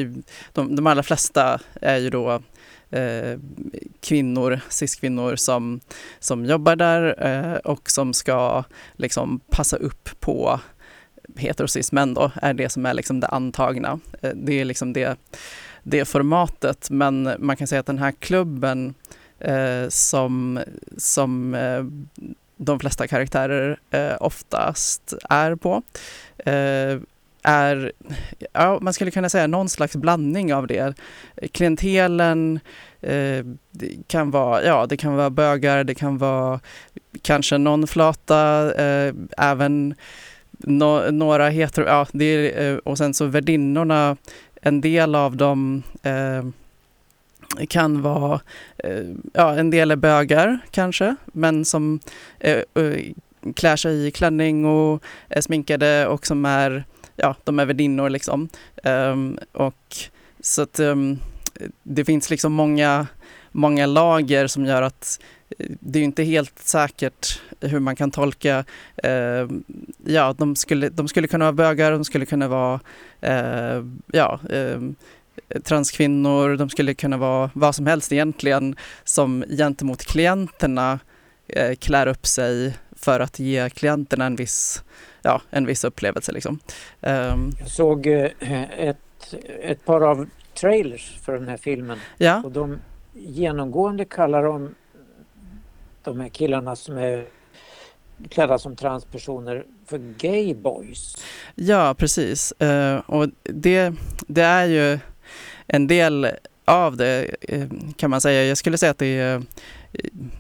[0.54, 2.42] de, de allra flesta är ju då
[2.92, 3.40] eh,
[4.00, 5.80] kvinnor, cis-kvinnor som,
[6.20, 8.64] som jobbar där eh, och som ska
[8.96, 10.60] liksom passa upp på
[11.36, 14.00] heterosis-män då, är det som är liksom det antagna.
[14.22, 15.20] Eh, det är liksom det,
[15.84, 18.94] det formatet, men man kan säga att den här klubben
[19.40, 20.60] eh, som,
[20.98, 21.84] som eh,
[22.58, 25.84] de flesta karaktärer eh, oftast är på
[26.38, 27.00] eh,
[27.44, 27.92] är,
[28.54, 30.94] ja, man skulle kunna säga någon slags blandning av det.
[31.52, 32.60] Klientelen
[33.02, 36.60] eh, det kan vara, ja, det kan vara bögar, det kan vara
[37.22, 39.96] kanske någon flata, eh, även
[40.58, 44.18] no, några hetero, ja, det är, eh, och sen så värdinnorna,
[44.62, 46.46] en del av dem eh,
[47.70, 48.42] kan vara,
[48.78, 52.00] eh, ja, en del är bögar kanske, men som
[52.40, 53.14] eh, eh,
[53.56, 56.84] klär sig i klänning och är sminkade och som är,
[57.20, 58.50] ja, de är värdinnor liksom.
[58.84, 59.96] Um, och
[60.40, 61.20] så att um,
[61.84, 63.08] det finns liksom många,
[63.52, 65.20] många lager som gör att
[65.60, 68.66] eh, det är ju inte helt säkert hur man kan tolka,
[69.06, 69.50] Uh,
[70.06, 72.80] ja, de skulle, de skulle kunna vara bögar, de skulle kunna vara,
[73.24, 74.80] uh, ja, eh,
[75.64, 81.00] transkvinnor, de skulle kunna vara vad som helst egentligen som gentemot klienterna
[81.48, 84.84] eh, klär upp sig för att ge klienterna en viss,
[85.22, 86.32] ja, en viss upplevelse.
[86.32, 86.60] Liksom.
[87.02, 92.52] Ehm, Jag såg eh, ett, ett par av trailers för den här filmen ja, och
[92.52, 92.78] de
[93.14, 94.76] genomgående kallar de
[96.04, 97.26] de här killarna som är
[98.30, 101.18] klädda som transpersoner för gay boys.
[101.56, 102.52] ja, precis.
[102.52, 103.94] Eh, och det,
[104.28, 105.00] det är ju
[105.68, 106.28] en del
[106.66, 108.44] av det eh, kan man säga.
[108.46, 109.42] Jag skulle säga att det är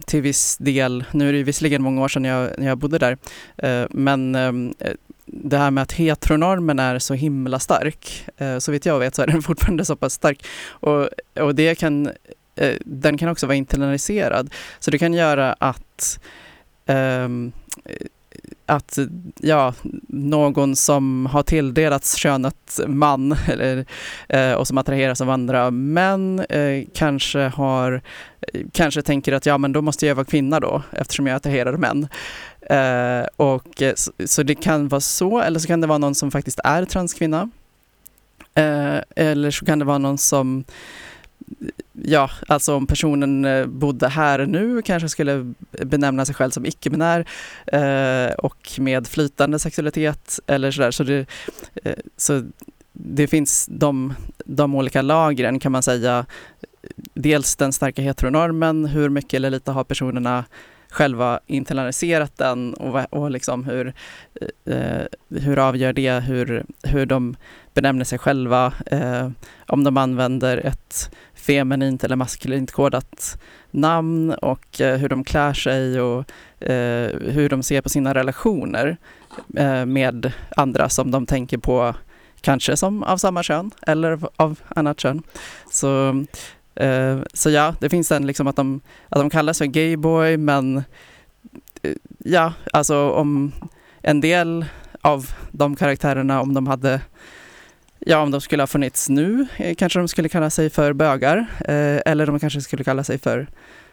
[0.05, 3.17] till viss del, nu är det visserligen många år sedan jag, när jag bodde där,
[3.57, 4.93] eh, men ehm, eh,
[5.25, 9.21] det här med att heteronormen är så himla stark, eh, så vitt jag vet så
[9.21, 10.45] är den fortfarande så pass stark.
[10.69, 11.09] Och,
[11.39, 12.09] och det kan,
[12.85, 14.53] den kan också vara internaliserad.
[14.79, 16.19] Så det kan göra att
[16.85, 17.51] um,
[18.69, 18.97] att
[19.39, 19.73] ja,
[20.07, 23.85] någon som har tilldelats könet man eller,
[24.29, 28.01] eh, och som attraheras av andra män eh, kanske har
[28.53, 31.77] eh, kanske tänker att ja men då måste jag vara kvinna då eftersom jag attraherar
[31.77, 32.07] män.
[33.35, 36.59] Och, så, så det kan vara så eller så kan det vara någon som faktiskt
[36.63, 37.49] är transkvinna.
[39.15, 40.63] Eller så kan det vara någon som
[42.03, 45.53] Ja, alltså om personen eh, bodde här nu kanske skulle
[45.85, 47.25] benämna sig själv som icke-binär
[47.67, 50.91] eh, och med flytande sexualitet eller sådär.
[50.91, 51.25] Så det,
[51.83, 52.43] eh, så
[52.93, 54.13] det finns de,
[54.45, 56.25] de olika lagren kan man säga.
[57.13, 60.45] Dels den starka heteronormen, hur mycket eller lite har personerna
[60.89, 63.93] själva internaliserat den och, och liksom hur,
[64.65, 67.35] eh, eh, hur avgör det hur, hur de
[67.81, 69.29] benämner sig själva, eh,
[69.67, 73.39] om de använder ett feminint eller maskulint kodat
[73.71, 76.19] namn och eh, hur de klär sig och
[76.61, 78.97] eh, hur de ser på sina relationer
[79.57, 81.95] eh, med andra som de tänker på
[82.41, 85.23] kanske som av samma kön eller av- annat kön.
[85.71, 86.25] Så,
[86.75, 90.77] eh, så ja, det finns en liksom att de, att de kallas för gayboy men
[91.83, 93.51] eh, ja, alltså om
[94.01, 94.65] en del
[95.01, 97.01] av de karaktärerna om de hade
[97.99, 101.37] Ja, om de skulle ha funnits nu eh, kanske de skulle kalla sig för bögar
[101.59, 103.47] eh, eller de kanske skulle kalla sig för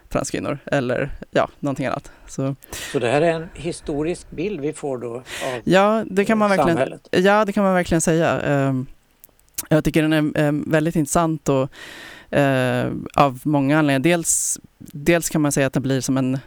[0.09, 2.11] transkvinnor eller ja, någonting annat.
[2.27, 2.55] Så
[2.91, 5.23] Så det här är en historisk bild vi får då av
[5.63, 7.07] ja, det kan man verkligen, samhället.
[7.11, 8.41] ja, det kan man verkligen säga.
[8.41, 8.85] Ehm,
[9.69, 11.69] Jag tycker den är eh, väldigt intressant och
[12.37, 13.99] eh, av många anledningar.
[14.17, 16.39] Dels, dels kan man säga att den blir som en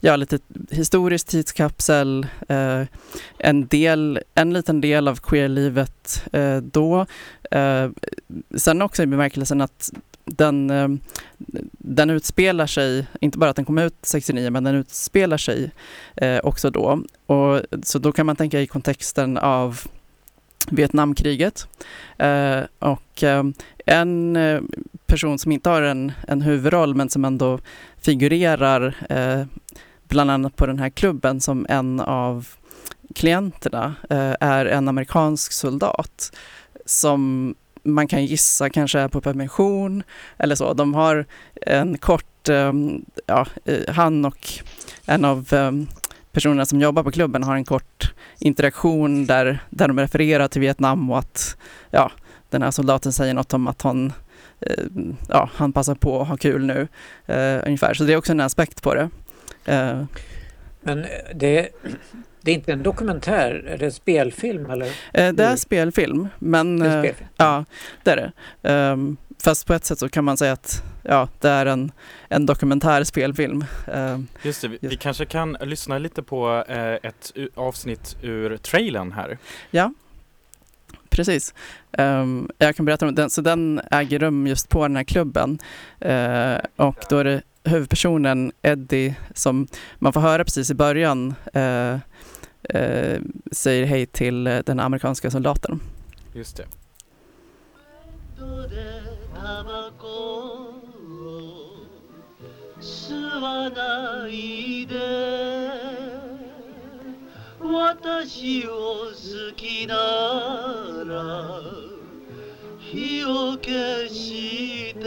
[0.00, 0.38] ja, lite
[0.70, 2.82] historisk tidskapsel, eh,
[3.38, 7.06] en, del, en liten del av queerlivet eh, då.
[7.50, 7.90] Eh,
[8.56, 9.90] sen också i bemärkelsen att
[10.24, 10.88] den, eh,
[11.78, 15.70] den utspelar sig, inte bara att den kom ut 69, men den utspelar sig
[16.16, 17.02] eh, också då.
[17.26, 19.80] Och, så då kan man tänka i kontexten av
[20.70, 21.68] Vietnamkriget.
[22.18, 23.44] Eh, och eh,
[23.86, 24.60] en eh,
[25.06, 27.58] person som inte har en, en huvudroll men som ändå
[27.96, 29.46] figurerar eh,
[30.08, 32.48] bland annat på den här klubben som en av
[33.14, 36.36] klienterna eh, är en amerikansk soldat
[36.86, 40.02] som man kan gissa kanske är på permission
[40.38, 40.72] eller så.
[40.72, 41.26] De har
[41.66, 42.72] en kort, eh,
[43.26, 44.48] ja, eh, han och
[45.06, 45.72] en av eh,
[46.36, 51.10] personerna som jobbar på klubben har en kort interaktion där, där de refererar till Vietnam
[51.10, 51.56] och att
[51.90, 52.10] ja,
[52.50, 54.12] den här soldaten säger något om att han,
[54.60, 54.84] eh,
[55.28, 56.88] ja, han passar på att ha kul nu.
[57.26, 57.94] Eh, ungefär.
[57.94, 59.08] Så det är också en aspekt på det.
[59.64, 60.04] Eh,
[60.80, 61.68] Men eh, det,
[62.40, 64.86] det är inte en dokumentär, är det en spelfilm eller?
[64.86, 65.56] eh, det är Mm.
[65.56, 67.28] spelfilm, men Det är eh, spelfilm.
[67.36, 67.64] ja,
[68.02, 68.32] det är det.
[68.70, 71.92] Ehm, fast på ett sätt så kan man säga att ja, det är en,
[72.28, 73.64] en dokumentär spelfilm.
[73.86, 79.12] Ehm, Just det, vi, vi kanske kan lyssna lite på eh, ett avsnitt ur trailern
[79.12, 79.38] här.
[81.08, 81.54] Precis.
[81.92, 83.30] Ehm, jag kan berätta om den.
[83.30, 85.58] Så den äger rum just på den här klubben.
[86.00, 89.66] Eh, och då är det huvudpersonen Eddie som
[89.98, 91.98] man får höra precis i början eh,
[93.52, 95.80] säger hej till den amerikanska soldaten.
[96.34, 96.64] Just det.
[99.36, 100.72] タバコを
[102.80, 104.96] 吸わないで。
[107.60, 108.70] 私を
[109.12, 109.94] 好きな
[111.04, 111.60] ら
[112.78, 115.04] 火を消して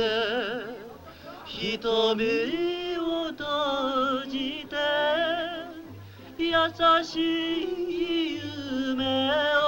[1.45, 4.75] 瞳を閉じて
[6.37, 6.53] 優
[7.03, 7.17] し
[7.65, 8.39] い
[8.95, 9.63] 夢を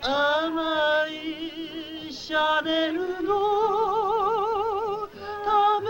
[0.00, 1.05] 甘い
[2.26, 3.34] シャネルの
[5.44, 5.86] ため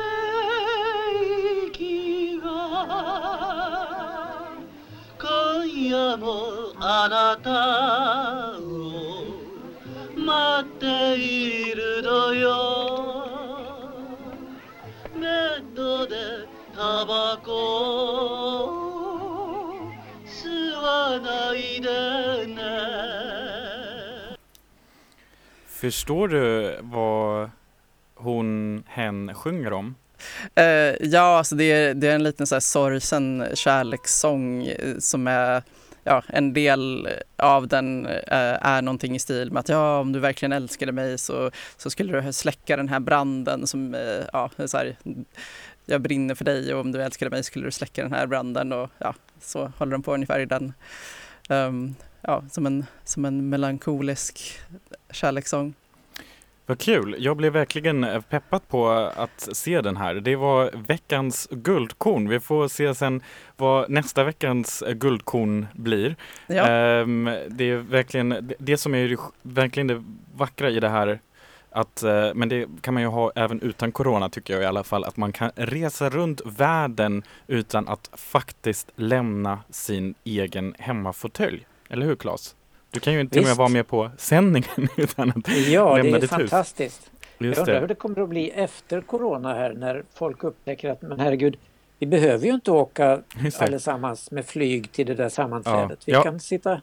[1.69, 2.47] 息が。
[5.19, 8.61] 今夜もあなたを
[10.15, 13.25] 待っているのよ。
[15.15, 16.17] ベッドで
[16.75, 17.51] タバコ
[18.43, 18.46] を
[25.87, 27.51] Förstår du vad
[28.15, 29.95] hon, hen sjunger om?
[30.61, 30.65] Uh,
[31.01, 35.63] ja, alltså det är, det är en liten så här sorgsen kärlekssång eh, som är
[36.05, 40.19] Ja, en del av den eh, är någonting i stil med att ja, om du
[40.19, 44.77] verkligen älskade mig så, så skulle du släcka den här branden som, eh, ja, så
[44.77, 44.97] här,
[45.87, 48.73] jag brinner för dig och om du älskade mig skulle du släcka den här branden
[48.73, 50.73] och ja, så håller de på ungefär i den,
[51.49, 51.95] Um,
[52.27, 54.59] ja, som en, som en melankolisk
[55.11, 55.75] kärlekssång.
[56.69, 57.17] Vad kul!
[57.19, 60.15] Jag blev verkligen eh, peppad på att se den här.
[60.15, 62.29] Det var veckans guldkorn.
[62.29, 63.21] Vi får se sen
[63.57, 66.17] vad nästa veckans eh, guldkorn blir.
[66.47, 70.05] Ja, Ehm, det är verkligen det- som är verkligen det
[70.37, 71.19] vackra i det här
[71.71, 74.85] att, eh, men det kan man ju ha även utan corona tycker jag i alla
[74.85, 81.67] fall, att man kan resa runt världen utan att faktiskt lämna sin egen hemmafåtölj.
[81.89, 82.55] Eller hur Claes?
[82.91, 86.21] Du kan ju inte med vara med på sändningen utan att Ja, det lämna är
[86.21, 86.51] ditt hus.
[86.51, 87.11] fantastiskt.
[87.39, 87.87] Jag Just undrar hur det.
[87.87, 91.57] det kommer att bli efter corona här när folk upptäcker att men herregud,
[91.99, 93.61] vi behöver ju inte åka det.
[93.61, 95.99] allesammans med flyg till det där sammanträdet.
[96.09, 96.23] Vi Ja.
[96.23, 96.81] kan sitta...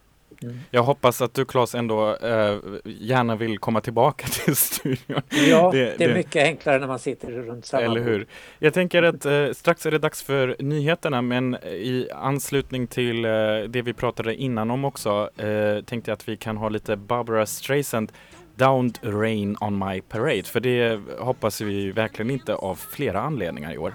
[0.71, 5.21] Jag hoppas att du Claes ändå eh, gärna vill komma tillbaka till studion.
[5.29, 8.25] Ja, Det- det, är det- mycket enklare när man sitter runt samma Eller hur?
[8.59, 13.31] Jag tänker att eh, strax är det dags för nyheterna men i anslutning till eh,
[13.69, 17.45] det vi pratade innan om också eh, tänkte jag att vi kan ha lite Barbara
[17.45, 18.11] Streisand
[18.55, 23.77] Downed Rain on My Parade för det hoppas vi verkligen inte av flera anledningar i
[23.77, 23.93] år.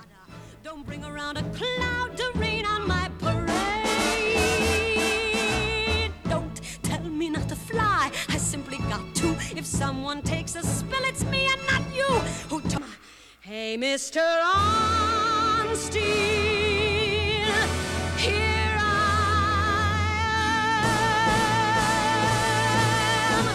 [9.58, 12.60] If someone takes a spill, it's me and not you who.
[12.60, 12.76] T-
[13.40, 14.20] hey, Mr.
[15.64, 16.04] Onstein,
[18.16, 18.82] here I
[23.34, 23.46] am.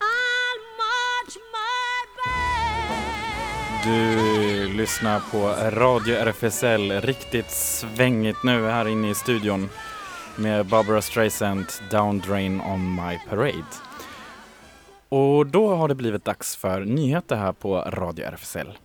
[0.00, 3.84] I'll march my band.
[3.84, 9.70] Du lyssnar på Radio RFSL, riktigt svängigt nu här inne i studion
[10.36, 13.87] med Barbara Streisand Down Drain on My Parade.
[15.08, 18.78] Och då har det blivit dags för nyheter här på Radio RFSL.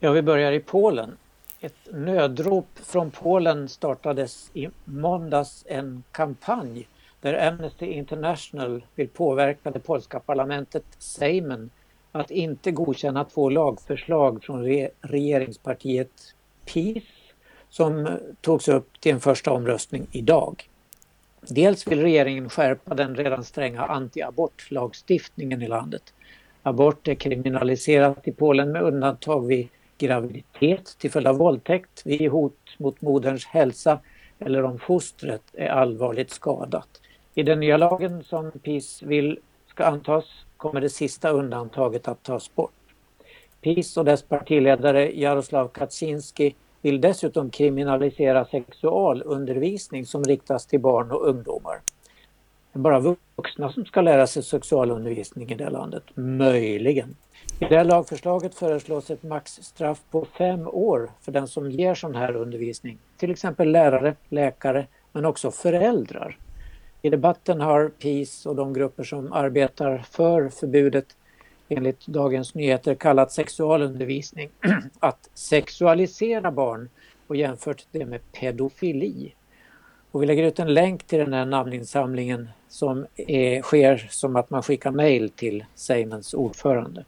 [0.00, 1.16] Ja, vi börjar i Polen.
[1.60, 6.88] Ett nödrop från Polen startades i måndags en kampanj
[7.20, 11.70] där Amnesty International vill påverka det polska parlamentet Sejmen
[12.12, 17.04] att inte godkänna två lagförslag från re- regeringspartiet PiS
[17.68, 20.68] som togs upp till en första omröstning idag.
[21.48, 26.14] Dels vill regeringen skärpa den redan stränga antiabortlagstiftningen i landet.
[26.62, 32.74] Abort är kriminaliserat i Polen med undantag vid graviditet till följd av våldtäkt, vid hot
[32.78, 33.98] mot moderns hälsa
[34.38, 36.88] eller om fostret är allvarligt skadat.
[37.34, 40.24] I den nya lagen som PiS vill ska antas
[40.56, 42.72] kommer det sista undantaget att tas bort.
[43.60, 51.28] PiS och dess partiledare Jaroslav Kaczynski vill dessutom kriminalisera sexualundervisning som riktas till barn och
[51.28, 51.80] ungdomar.
[52.72, 56.02] Det är bara vuxna som ska lära sig sexualundervisning i det landet.
[56.14, 57.16] Möjligen.
[57.58, 62.14] I det här lagförslaget föreslås ett maxstraff på fem år för den som ger sån
[62.14, 62.98] här undervisning.
[63.16, 66.36] Till exempel lärare, läkare men också föräldrar.
[67.02, 71.16] I debatten har PIS och de grupper som arbetar för förbudet
[71.70, 74.50] enligt Dagens Nyheter kallat sexualundervisning
[75.00, 76.88] att sexualisera barn
[77.26, 79.34] och jämfört det med pedofili.
[80.10, 84.50] Och vi lägger ut en länk till den här namninsamlingen som är, sker som att
[84.50, 87.04] man skickar mejl till Seimens ordförande.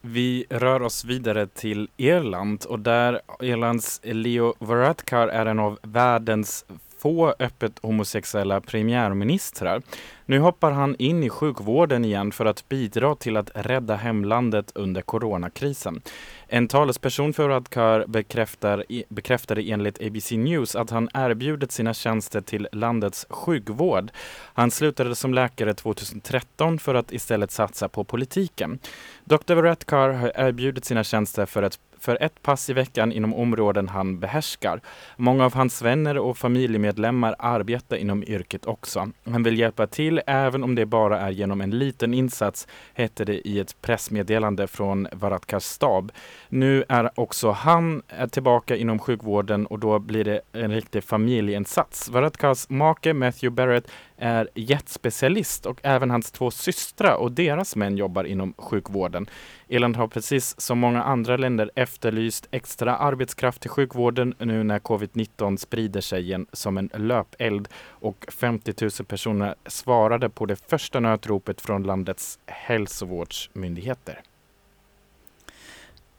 [0.00, 6.64] Vi rör oss vidare till Irland och där Irlands Leo Varadkar är en av världens
[7.04, 9.82] få öppet homosexuella premiärministrar.
[10.26, 15.02] Nu hoppar han in i sjukvården igen för att bidra till att rädda hemlandet under
[15.02, 16.00] coronakrisen.
[16.48, 22.68] En talesperson för Radkar bekräftar, bekräftade enligt ABC News att han erbjudit sina tjänster till
[22.72, 24.10] landets sjukvård.
[24.54, 28.78] Han slutade som läkare 2013 för att istället satsa på politiken.
[29.24, 29.54] Dr.
[29.54, 34.20] Radkar har erbjudit sina tjänster för ett för ett pass i veckan inom områden han
[34.20, 34.80] behärskar.
[35.16, 39.10] Många av hans vänner och familjemedlemmar arbetar inom yrket också.
[39.24, 43.48] Han vill hjälpa till även om det bara är genom en liten insats, hette det
[43.48, 46.12] i ett pressmeddelande från Varadkars stab.
[46.48, 52.08] Nu är också han eh, tillbaka inom sjukvården och då blir det en riktig familjeinsats.
[52.08, 58.24] Varadkars make Matthew Barrett är jetspecialist och även hans två systrar och deras män jobbar
[58.24, 59.26] inom sjukvården.
[59.68, 65.56] Irland har precis som många andra länder efterlyst extra arbetskraft till sjukvården nu när covid-19
[65.56, 71.60] sprider sig igen som en löpeld och 50 000 personer svarade på det första nödropet
[71.60, 74.20] från landets hälsovårdsmyndigheter.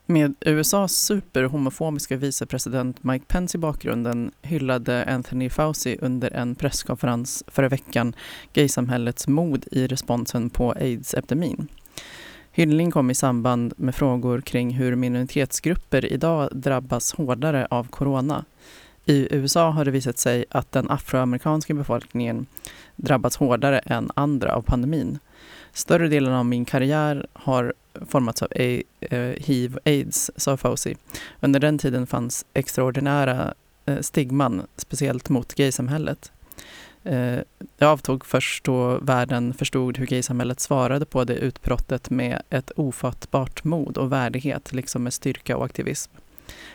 [0.08, 7.68] Med USAs superhomofobiska vicepresident Mike Pence i bakgrunden hyllade Anthony Fauci under en presskonferens förra
[7.68, 8.14] veckan
[8.52, 11.68] gaysamhällets mod i responsen på aids-epidemin.
[12.52, 18.44] Hyllning kom i samband med frågor kring hur minoritetsgrupper idag drabbas hårdare av corona.
[19.04, 22.46] I USA har det visat sig att den afroamerikanska befolkningen
[22.96, 25.18] drabbats hårdare än andra av pandemin.
[25.72, 27.74] Större delen av min karriär har
[28.08, 30.96] formats av a- eh, hiv aids, sa Fauci.
[31.40, 33.54] Under den tiden fanns extraordinära
[33.86, 36.32] eh, stigman, speciellt mot gaysamhället.
[37.04, 37.38] Eh,
[37.78, 43.64] Det avtog först då världen förstod hur gaysamhället svarade på det utbrottet med ett ofattbart
[43.64, 46.12] mod och värdighet, liksom med styrka och aktivism.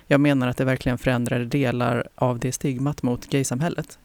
[0.08, 4.00] Jag menar att det verkligen förändrade delar av det stigmat mot gaysamhället.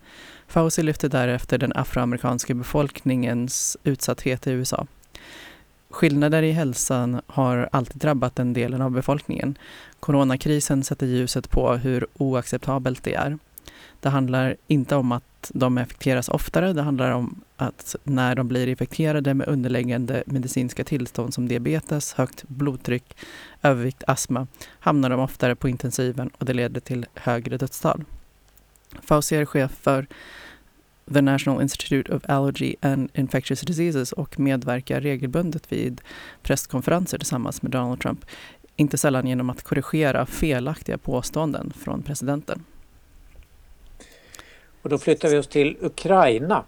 [0.49, 4.87] Fauci lyfte därefter den afroamerikanska befolkningens utsatthet i USA.
[5.91, 9.59] Skillnader i hälsan har alltid drabbat den delen av befolkningen.
[10.01, 13.39] Coronakrisen sätter ljuset på hur oacceptabelt det är.
[14.01, 18.67] Det handlar inte om att de infekteras oftare, det handlar om att när de blir
[18.67, 23.17] infekterade med underliggande medicinska tillstånd som diabetes, högt blodtryck,
[23.63, 24.47] övervikt, astma
[24.81, 28.05] hamnar de oftare på intensiven och det leder till högre dödstal.
[29.03, 30.07] Fauci är chef för
[31.15, 36.01] The National Institute of Allergy and Infectious Diseases och medverkar regelbundet vid
[36.43, 38.25] presskonferenser tillsammans med Donald Trump.
[38.77, 42.65] Inte sällan genom att korrigera felaktiga påståenden från presidenten.
[44.83, 46.65] Och då flyttar vi oss till Ukraina.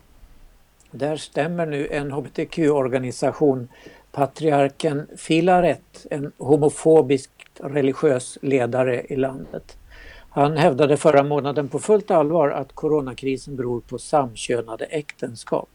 [0.91, 3.69] Där stämmer nu en hbtq-organisation
[4.13, 7.31] patriarken Filaret, en homofobisk
[7.61, 9.78] religiös ledare i landet.
[10.31, 15.69] Han hävdade förra månaden på fullt allvar att coronakrisen beror på samkönade äktenskap.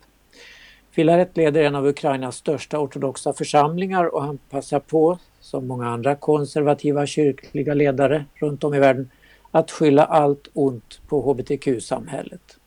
[0.91, 6.15] Filaret leder en av Ukrainas största ortodoxa församlingar och han passar på, som många andra
[6.15, 9.09] konservativa kyrkliga ledare runt om i världen,
[9.51, 12.57] att skylla allt ont på hbtq-samhället.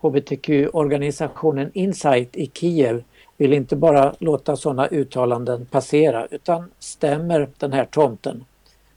[0.00, 3.04] Hbtq-organisationen Insight i Kiev
[3.36, 8.44] vill inte bara låta sådana uttalanden passera utan stämmer den här tomten,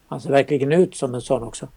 [0.07, 1.67] han ser verkligen ut som en sån också,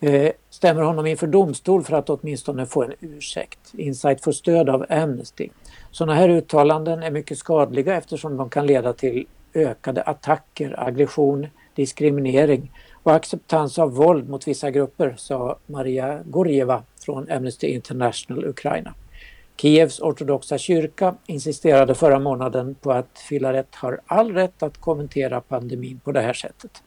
[0.00, 3.58] eh, stämmer honom inför domstol för att åtminstone få en ursäkt.
[3.72, 5.48] Insight får stöd av Amnesty.
[5.90, 12.72] Sådana här uttalanden är mycket skadliga eftersom de kan leda till ökade attacker, aggression, diskriminering
[13.02, 18.94] och acceptans av våld mot vissa grupper, sa Maria Gorjeva från Amnesty International Ukraina.
[19.56, 26.00] Kievs ortodoxa kyrka insisterade förra månaden på att Filaret har all rätt att kommentera pandemin
[26.04, 26.82] på det här sättet.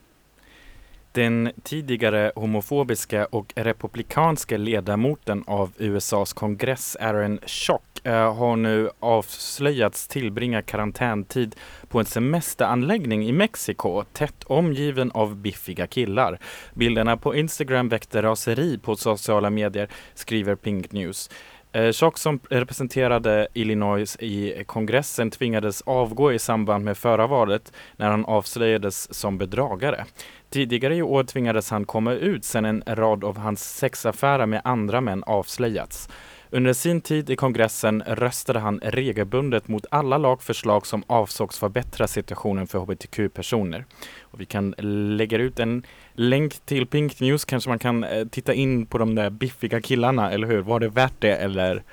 [1.13, 10.07] Den tidigare homofobiska och republikanska ledamoten av USAs kongress, Aaron Schock, eh, har nu avslöjats
[10.07, 11.55] tillbringa karantäntid
[11.87, 16.39] på en semesteranläggning i Mexiko, tätt omgiven av biffiga killar.
[16.73, 21.29] Bilderna på Instagram väckte raseri på sociala medier, skriver Pink News.
[21.75, 28.09] Eh, Schock som representerade Illinois i kongressen tvingades avgå i samband med förra valet när
[28.09, 30.05] han avslöjades som bedragare.
[30.53, 35.01] Tidigare i år tvingades han komma ut sedan en rad av hans sexaffärer med andra
[35.01, 36.09] män avslöjats.
[36.49, 42.67] Under sin tid i kongressen röstade han regelbundet mot alla lagförslag som avsågs förbättra situationen
[42.67, 43.85] för hbtq-personer.
[44.21, 44.75] Och vi kan
[45.17, 49.15] lägga ut en länk till Pink News, kanske man kan eh, titta in på de
[49.15, 50.61] där biffiga killarna, eller hur?
[50.61, 51.83] Var det värt det eller?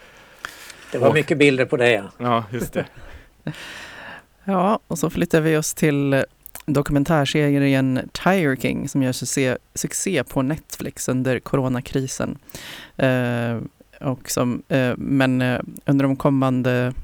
[0.92, 1.90] Det var mycket bilder på det.
[1.92, 2.10] Ja.
[2.18, 2.84] Ja, just det.
[4.44, 6.24] Ja, och så flyttar vi oss till
[6.72, 12.38] dokumentärserien Tiger King som gör succé, succé på Netflix under coronakrisen.
[12.96, 13.56] Eh,
[14.00, 16.94] och som, eh, men eh, under de kommande...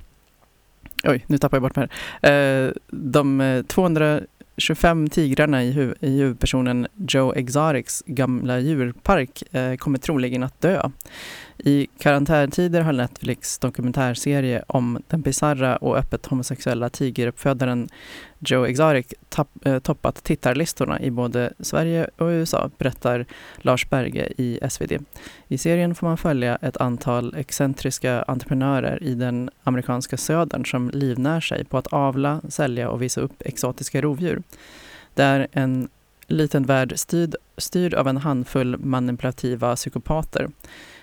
[1.04, 1.88] Oj, nu tappar jag bort mig
[2.22, 2.66] här.
[2.66, 9.98] Eh, de eh, 225 tigrarna i, huv, i huvudpersonen Joe Exotics gamla djurpark eh, kommer
[9.98, 10.90] troligen att dö.
[11.58, 17.88] I karantäntider har Netflix dokumentärserie om den bisarra och öppet homosexuella tigeruppfödaren
[18.38, 23.26] Joe Exotic tapp, eh, toppat tittarlistorna i både Sverige och USA, berättar
[23.56, 24.98] Lars Berge i SvD.
[25.48, 31.40] I serien får man följa ett antal excentriska entreprenörer i den amerikanska södern som livnär
[31.40, 34.42] sig på att avla, sälja och visa upp exotiska rovdjur.
[35.14, 35.88] Det är en
[36.26, 40.50] liten värld styrd, styrd av en handfull manipulativa psykopater.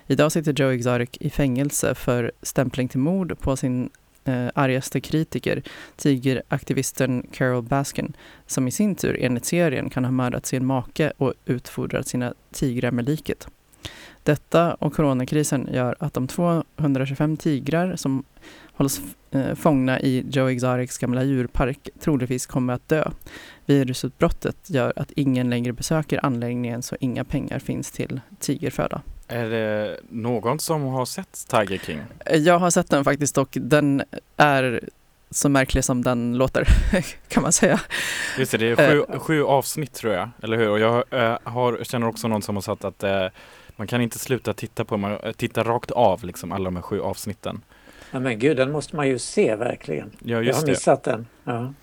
[0.07, 3.89] Idag sitter Joe Exotic i fängelse för stämpling till mord på sin
[4.25, 5.61] eh, argaste kritiker,
[5.95, 8.13] tigeraktivisten Carol Baskin,
[8.47, 12.91] som i sin tur enligt serien kan ha mördat sin make och utfodrat sina tigrar
[12.91, 13.47] med liket.
[14.23, 18.23] Detta och coronakrisen gör att de 225 tigrar som
[18.73, 19.01] hålls
[19.31, 23.11] eh, fångna i Joe Exotics gamla djurpark troligtvis kommer att dö.
[23.65, 29.01] Virusutbrottet gör att ingen längre besöker anläggningen så inga pengar finns till tigerföda.
[29.27, 32.01] Är det någon som har sett Tiger King?
[32.31, 34.03] Jag har sett den faktiskt och den
[34.37, 34.89] är
[35.29, 36.67] så märklig som den låter,
[37.27, 37.79] kan man säga.
[38.37, 40.69] Just det, det är sju, sju avsnitt tror jag, eller hur?
[40.69, 43.27] Och jag eh, har, känner också någon som har sagt att eh,
[43.75, 46.83] man kan inte sluta titta på, man, eh, titta rakt av liksom alla de här
[46.83, 47.61] sju avsnitten.
[48.11, 50.11] Ja, men gud, den måste man ju se verkligen.
[50.19, 50.71] Ja, Jag just har det.
[50.71, 51.27] missat den.
[51.43, 51.73] Ja.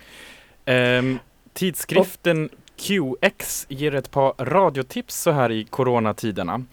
[0.65, 1.19] Ehm,
[1.53, 6.65] tidskriften QX ger ett par radiotips så här i coronatiderna.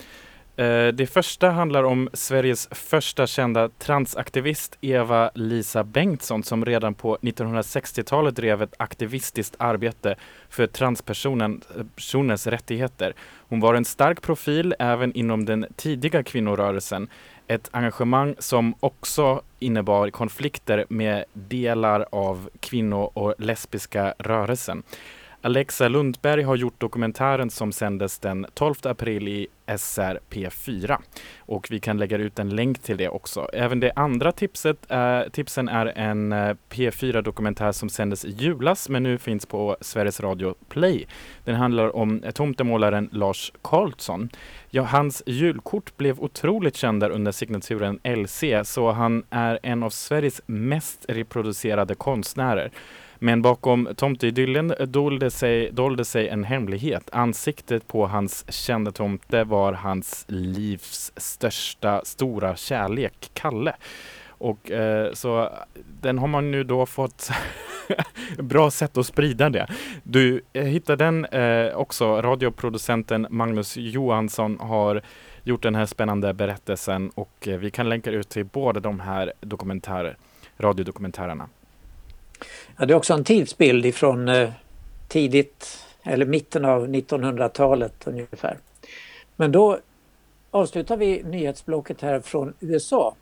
[0.57, 8.35] Eh, det första handlar om Sveriges första kända transaktivist Eva-Lisa Bengtsson som redan på 1960-talet
[8.35, 10.15] drev ett aktivistiskt arbete
[10.49, 13.13] för transpersoners eh, rättigheter.
[13.49, 17.07] Hon var en stark profil även inom den tidiga kvinnorörelsen.
[17.47, 24.83] Ett engagemang som också innebar konflikter med delar av kvinno och lesbiska rörelsen.
[25.41, 30.97] Alexa Lundberg har gjort dokumentären som sändes den 12 april i SR P4
[31.39, 33.49] och vi kan lägga ut en länk till det också.
[33.53, 39.03] Även det andra tipset eh, tipsen är en eh, P4-dokumentär som sändes i julas men
[39.03, 41.07] nu finns på Sveriges Radio Play.
[41.43, 44.29] Den handlar om tomtemålaren Lars Karlsson.
[44.69, 50.41] Ja, hans julkort blev otroligt kända under signaturen LC så han är en av Sveriges
[50.45, 52.71] mest reproducerade konstnärer.
[53.19, 57.09] Men bakom tomteidyllen dolde sig, dolde sig en hemlighet.
[57.11, 63.75] Ansiktet på hans kända tomte var hans livs största stora kärlek, Kalle.
[64.29, 65.49] Och eh, så
[66.01, 67.29] den har man nu då fått
[68.37, 69.67] bra sätt att sprida det.
[70.03, 72.21] Du eh, hittar den eh, också.
[72.21, 75.01] Radioproducenten Magnus Johansson har
[75.43, 79.33] gjort den här spännande berättelsen och eh, vi kan länka ut till båda de här
[79.39, 80.17] dokumentär,
[80.57, 81.49] radiodokumentärerna.
[82.79, 84.49] Ja, det är också en tidsbild ifrån eh,
[85.07, 88.57] tidigt eller mitten av 1900-talet ungefär.
[89.35, 89.79] Men då
[90.51, 93.15] avslutar vi nyhetsblocket här från USA.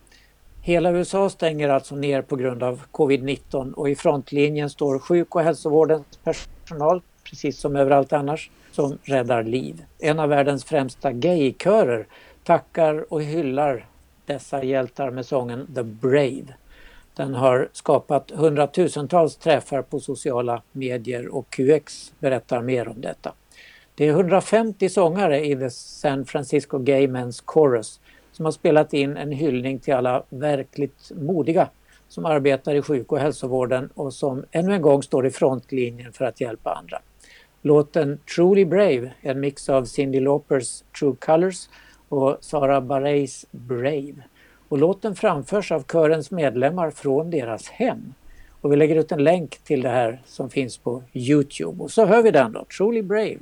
[0.62, 5.42] Hela USA stänger alltså ner på grund av covid-19 och i frontlinjen står sjuk och
[5.42, 9.84] hälsovårdens personal, precis som överallt annars, som räddar liv.
[10.00, 12.08] En av världens främsta gaykörer
[12.44, 13.86] tackar och hyllar
[14.26, 16.54] dessa hjältar med sången The Brave.
[17.16, 23.34] Den har skapat hundratusentals träffar på sociala medier och QX berättar mer om detta.
[23.96, 28.00] Det är 150 sångare i The San Francisco Gay Men's Chorus
[28.32, 31.70] som har spelat in en hyllning till alla verkligt modiga
[32.08, 36.26] som arbetar i sjuk och hälsovården och som ännu en gång står i frontlinjen för
[36.26, 37.02] att hjälpa andra.
[37.62, 41.70] Låten Truly Brave, en mix av Cyndi Laupers True Colors
[42.10, 44.16] och Sara Bareilles Brave.
[44.68, 48.14] Och låten framförs av körens medlemmar från deras hem.
[48.62, 51.84] Och vi lägger ut en länk till det här som finns på Youtube.
[51.84, 53.40] Och så hör vi den då, Truly Brave.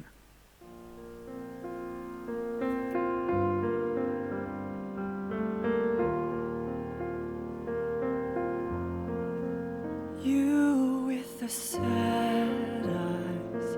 [10.25, 13.77] You with the sad eyes.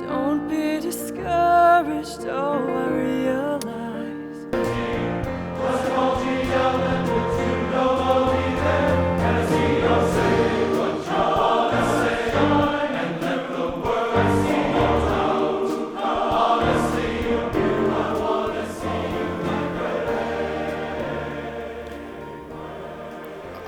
[0.00, 3.83] Don't be discouraged, oh, I realize.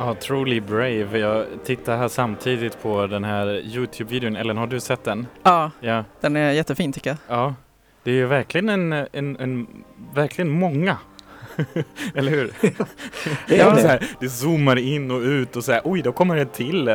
[0.07, 1.19] Ja, Truly Brave.
[1.19, 4.37] Jag tittar här samtidigt på den här Youtube-videon.
[4.37, 5.27] Ellen, har du sett den?
[5.43, 6.05] Ja, Ja.
[6.21, 7.19] den är jättefin tycker jag.
[7.39, 7.55] Ja.
[8.03, 9.67] Det är ju verkligen en, en, en
[10.15, 10.99] verkligen många.
[12.15, 12.53] Eller hur?
[13.49, 13.89] Det ja, är så det.
[13.89, 16.95] här, det zoomar in och ut och så här, oj, då kommer det till eh,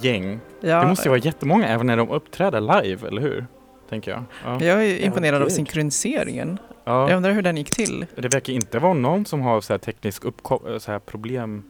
[0.00, 0.40] gäng.
[0.60, 3.46] Ja, Det måste ju vara jättemånga även när de uppträder live, eller hur?
[3.88, 4.24] Tänker jag.
[4.44, 4.64] Ja.
[4.64, 6.58] Jag är imponerad av synkroniseringen.
[6.84, 7.16] Jag Ja.
[7.16, 8.06] undrar hur den gick till.
[8.16, 11.62] Det verkar inte vara någon som har så här teknisk uppko- så här problem.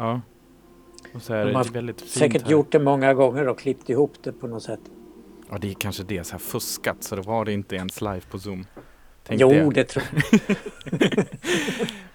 [0.00, 0.20] Ja.
[1.14, 2.50] Och så här, De har det är väldigt fint Säkert här.
[2.50, 4.80] gjort det många gånger och klippt ihop det på något sätt.
[5.50, 6.24] Ja, det är kanske det.
[6.24, 8.64] Så här fuskat, så det var det inte ens live på Zoom.
[9.28, 9.74] Jo, det.
[9.74, 11.26] det tror jag.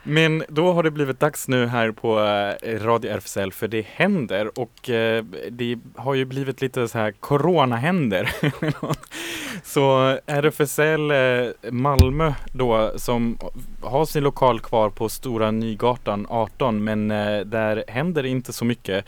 [0.07, 2.19] Men då har det blivit dags nu här på
[2.63, 7.11] eh, Radio RFSL för det händer och eh, det har ju blivit lite så här
[7.11, 8.31] coronahänder.
[9.63, 13.37] så RFSL eh, Malmö då som
[13.81, 17.07] har sin lokal kvar på Stora Nygatan 18 men
[17.45, 19.05] där händer inte så mycket.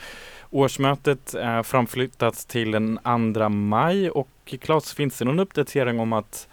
[0.49, 2.99] Årsmötet är framflyttat till den
[3.33, 6.47] 2 maj och Claes, finns det någon uppdatering om att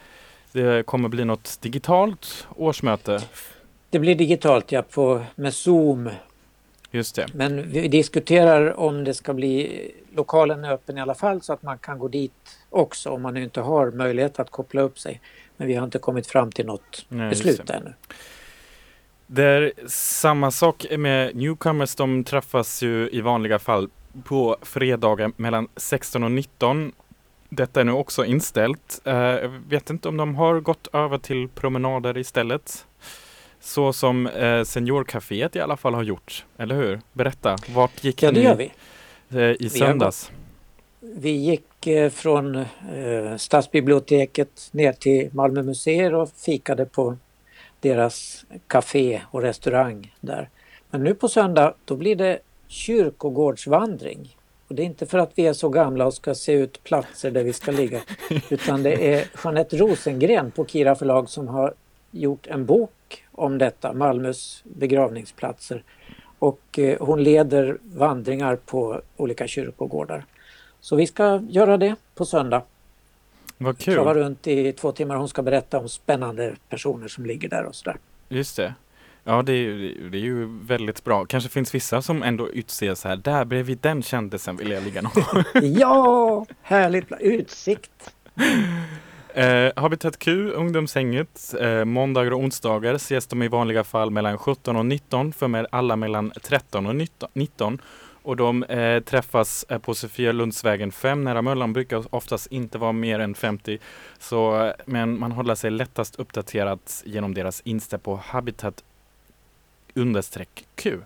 [0.54, 3.20] det kommer bli något digitalt årsmöte?
[3.90, 6.10] Det blir digitalt ja, på, med Zoom.
[6.90, 7.26] Just det.
[7.34, 11.62] Men vi diskuterar om det ska bli lokalen är öppen i alla fall så att
[11.62, 15.20] man kan gå dit också om man inte har möjlighet att koppla upp sig.
[15.56, 17.72] Men vi har inte kommit fram till något Nej, beslut det.
[17.72, 17.92] ännu.
[19.26, 21.94] Det är samma sak med Newcomers.
[21.94, 23.88] De träffas ju i vanliga fall
[24.24, 26.92] på fredagar mellan 16 och 19.
[27.56, 29.00] Detta är nu också inställt.
[29.04, 32.86] Eh, jag vet inte om de har gått över till promenader istället.
[33.60, 36.44] Så som eh, Seniorcaféet i alla fall har gjort.
[36.56, 37.00] Eller hur?
[37.12, 38.72] Berätta, vart gick Ja, det ni gör vi.
[39.30, 40.30] eh, i söndags?
[41.00, 41.64] Vi gick
[42.12, 42.64] från
[43.38, 47.16] stadsbiblioteket ner till Malmö museer och fikade på
[47.80, 50.48] deras café och restaurang där.
[50.90, 52.38] Men nu på söndag då blir det
[52.68, 54.36] kyrkogårdsvandring.
[54.68, 57.30] Och det är inte för att vi är så gamla och ska se ut platser
[57.30, 58.00] där vi ska ligga.
[58.50, 61.74] Utan det är Jeanette Rosengren på Kira förlag som har
[62.10, 65.82] gjort en bok om detta, Malmös begravningsplatser.
[66.38, 70.24] Och eh, hon leder vandringar på olika kyrkogårdar.
[70.80, 72.62] Så vi ska göra det på söndag.
[73.58, 74.22] Vad Trava kul!
[74.22, 75.16] runt i två timmar.
[75.16, 77.96] Hon ska berätta om spännande personer som ligger där och sådär.
[78.28, 78.74] Just det.
[79.24, 81.24] Ja, det är, ju- det är ju väldigt bra.
[81.24, 85.02] Kanske finns vissa som ändå utser så här, där bredvid den kändisen vill jag ligga
[85.02, 87.06] någon Ja, härligt!
[87.20, 88.14] Utsikt!
[89.34, 94.76] Eh, Habitat Q, ungdomshänget, eh, måndagar och onsdagar ses de i vanliga fall mellan 17
[94.76, 96.96] och 19 för med alla mellan 13 och
[97.34, 97.78] 19.
[98.22, 102.92] Och de eh, träffas eh, på Sofia Lundsvägen 5 nära Möllan, brukar oftast inte vara
[102.92, 103.78] mer än 50.
[104.18, 108.84] Så, eh, men man håller sig lättast uppdaterad genom deras Insta på Habitat
[109.94, 110.98] understreck Q.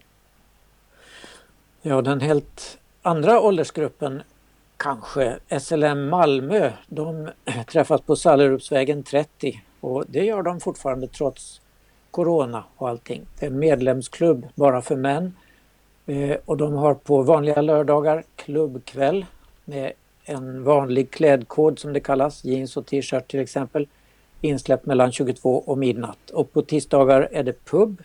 [1.82, 4.22] Ja, den helt andra åldersgruppen
[4.76, 6.72] kanske SLM Malmö.
[6.86, 7.28] De
[7.72, 11.61] träffas på Sallerupsvägen 30 och det gör de fortfarande trots
[12.11, 13.26] Corona och allting.
[13.39, 15.32] Det är en medlemsklubb bara för män
[16.09, 19.26] Eh, och de har på vanliga lördagar klubbkväll
[19.64, 19.93] med
[20.24, 23.86] en vanlig klädkod som det kallas, jeans och t-shirt till exempel,
[24.41, 26.30] insläppt mellan 22 och midnatt.
[26.30, 28.03] Och på tisdagar är det pub.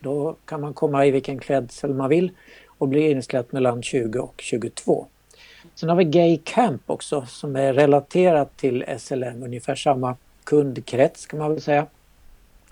[0.00, 2.30] Då kan man komma i vilken klädsel man vill
[2.78, 5.06] och bli insläppt mellan 20 och 22.
[5.74, 11.38] Sen har vi Gay Camp också som är relaterat till SLM, ungefär samma kundkrets kan
[11.38, 11.86] man väl säga.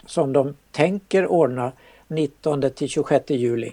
[0.06, 1.72] Som de tänker ordna
[2.08, 3.72] 19 till 26 juli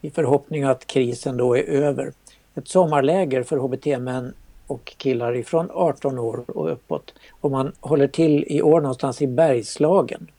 [0.00, 2.12] i förhoppning att krisen då är över.
[2.54, 4.34] Ett sommarläger för HBT-män
[4.66, 7.14] och killar ifrån 18 år och uppåt.
[7.40, 10.30] Och man håller till i år någonstans i Bergslagen.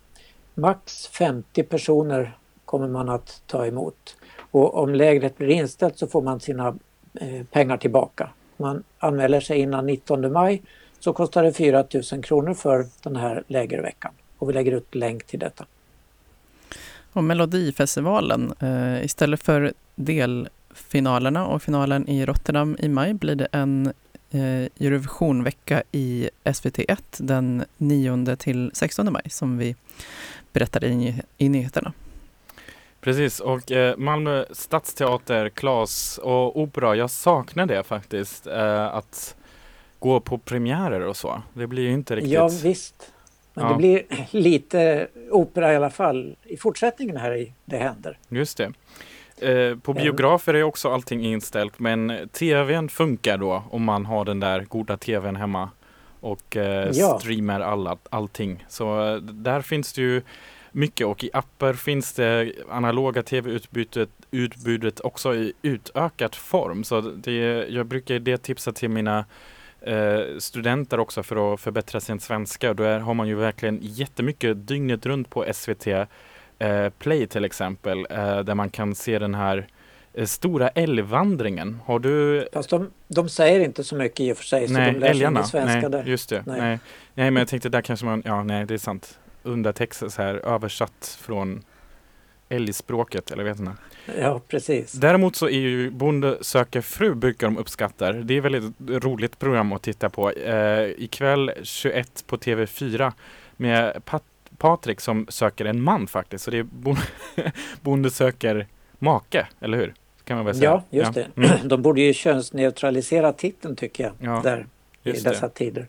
[0.59, 4.15] Max 50 personer kommer man att ta emot.
[4.39, 6.67] Och om lägret blir inställt så får man sina
[7.13, 8.29] eh, pengar tillbaka.
[8.57, 10.61] Man anmäler sig innan 19 maj
[10.99, 14.11] så kostar det 4 000 kronor för den här lägerveckan.
[14.37, 15.65] Och vi lägger ut länk till detta.
[17.13, 23.93] Och Melodifestivalen, eh, istället för delfinalerna och finalen i Rotterdam i maj blir det en
[24.31, 29.75] eh, Eurovisionvecka i SVT1 den 9 till 16 maj som vi
[30.59, 31.93] berättade i, i nyheterna.
[33.01, 38.47] Precis, och eh, Malmö stadsteater, Klas och opera, jag saknar det faktiskt.
[38.47, 39.35] Eh, att
[39.99, 41.41] gå på premiärer och så.
[41.53, 42.33] Det blir ju inte riktigt...
[42.33, 43.11] Ja visst.
[43.53, 43.71] Men Ja.
[43.71, 48.17] det blir lite opera i alla fall i fortsättningen här i Det händer.
[48.29, 48.63] Just det.
[49.47, 54.25] Eh, på Men- biografer är också allting inställt men tvn funkar då om man har
[54.25, 55.69] den där goda tvn hemma
[56.19, 57.19] och eh, Ja.
[57.19, 58.65] streamar alla, allting.
[58.69, 60.21] Så eh, där finns det ju
[60.71, 66.83] mycket och i appar finns det analoga tv-utbudet utbudet också i utökad form.
[66.83, 69.25] Så det, jag brukar det tipsa till mina
[69.81, 72.73] eh, studenter också för att förbättra sin svenska.
[72.73, 78.07] Då är, har man ju verkligen jättemycket dygnet runt på SVT eh, Play till exempel,
[78.09, 79.67] eh, där man kan se den här
[80.25, 81.79] stora älgvandringen.
[81.85, 84.91] Har du Fast de, de säger inte så mycket i och för sig så Nej,
[84.91, 85.43] de lär sig älgarna.
[85.43, 86.03] svenska nej, där.
[86.03, 86.43] just det.
[86.45, 86.59] Nej.
[86.59, 86.79] Nej.
[87.13, 87.31] Nej.
[87.31, 89.19] men jag tänkte där kanske man, ja nej det är sant.
[89.43, 91.63] Undertext så här översatt från
[92.49, 93.71] älgspråket eller vet inte.
[94.19, 94.91] Ja precis.
[94.91, 98.11] Däremot så är ju Bonde söker fru brukar de uppskatta.
[98.13, 100.31] Det är väldigt roligt program att titta på.
[100.31, 103.13] Eh, ikväll 21 på TV4
[103.57, 104.23] med Pat
[104.57, 106.43] Patrik som söker en man faktiskt.
[106.43, 107.01] Så det är Bonde,
[107.81, 108.67] bonde söker
[108.99, 109.93] make, eller hur?
[110.27, 110.69] Kan man väl säga.
[110.69, 111.23] Ja, just Ja.
[111.35, 111.47] det.
[111.47, 114.13] Mm, De borde ju könsneutralisera titeln tycker jag.
[114.19, 114.67] Ja, där
[115.03, 115.29] i just det.
[115.29, 115.87] dessa tider.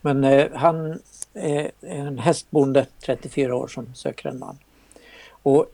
[0.00, 1.00] Men eh, han
[1.34, 4.58] är en hästbonde, 34 år, som söker en man.
[5.30, 5.66] Och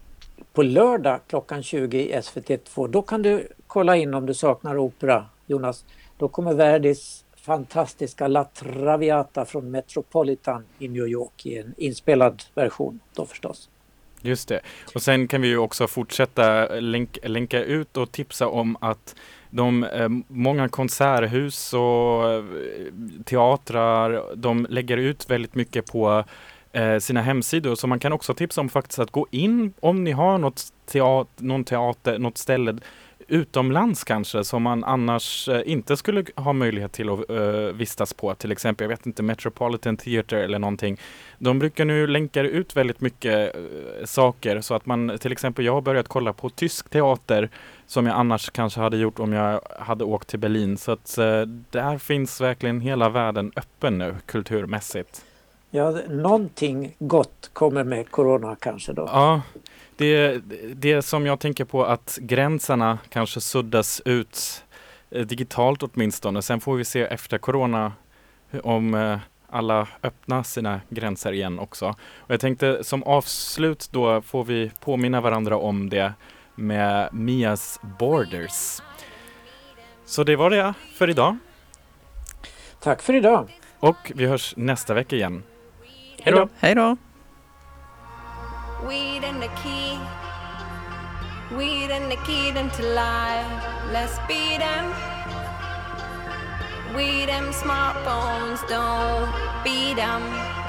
[0.52, 5.26] på lördag klockan 20 i SVT2, då kan du kolla in om du saknar opera,
[5.46, 5.84] Jonas.
[6.18, 13.00] Då kommer Verdis fantastiska La Traviata från Metropolitan i New York i en inspelad version
[13.14, 13.68] då förstås.
[14.22, 14.60] Just det.
[14.94, 19.14] Och sen kan vi ju också fortsätta eh, länk, länka ut och tipsa om att
[19.50, 22.44] de, eh, många konserthus och eh,
[23.24, 26.24] teatrar, de lägger ut väldigt mycket på
[26.72, 27.74] eh, sina hemsidor.
[27.74, 31.44] Så man kan också tipsa om faktiskt att gå in om ni har något teater,
[31.44, 32.78] någon teater, något ställe
[33.30, 37.38] utomlands kanske som man annars eh, inte skulle ha möjlighet till att eh,
[37.74, 38.34] vistas på.
[38.34, 41.00] Till exempel, jag vet inte, Metropolitan Theatre eller någonting.
[41.38, 43.60] De brukar nu länka ut väldigt mycket eh,
[44.04, 47.50] saker så att man, till exempel jag har börjat kolla på tysk teater
[47.86, 50.78] som jag annars kanske hade gjort om jag hade åkt till Berlin.
[50.78, 55.24] Så att eh, där finns verkligen hela världen öppen nu kulturmässigt.
[55.70, 59.08] Ja, någonting gott kommer med corona kanske då.
[59.12, 59.42] Ja,
[60.00, 60.42] det,
[60.74, 64.64] det som jag tänker på att gränserna kanske suddas ut
[65.10, 66.42] eh, digitalt åtminstone.
[66.42, 67.92] Sen får vi se efter corona
[68.62, 71.88] om eh, alla öppnar sina gränser igen också.
[72.16, 76.12] Och jag tänkte som avslut då får vi påminna varandra om det
[76.54, 78.80] med Mias Borders.
[80.04, 81.36] Så det var det för idag
[82.80, 83.48] Tack för idag.
[83.80, 85.42] och vi hörs nästa vecka igen.
[86.22, 86.48] Hej då.
[86.58, 86.96] Hej då!
[88.86, 89.98] Weed and the key.
[91.56, 93.46] Weed and the key into life.
[93.92, 94.94] Let's beat them.
[96.94, 99.30] We them smartphones, don't
[99.62, 100.59] beat them.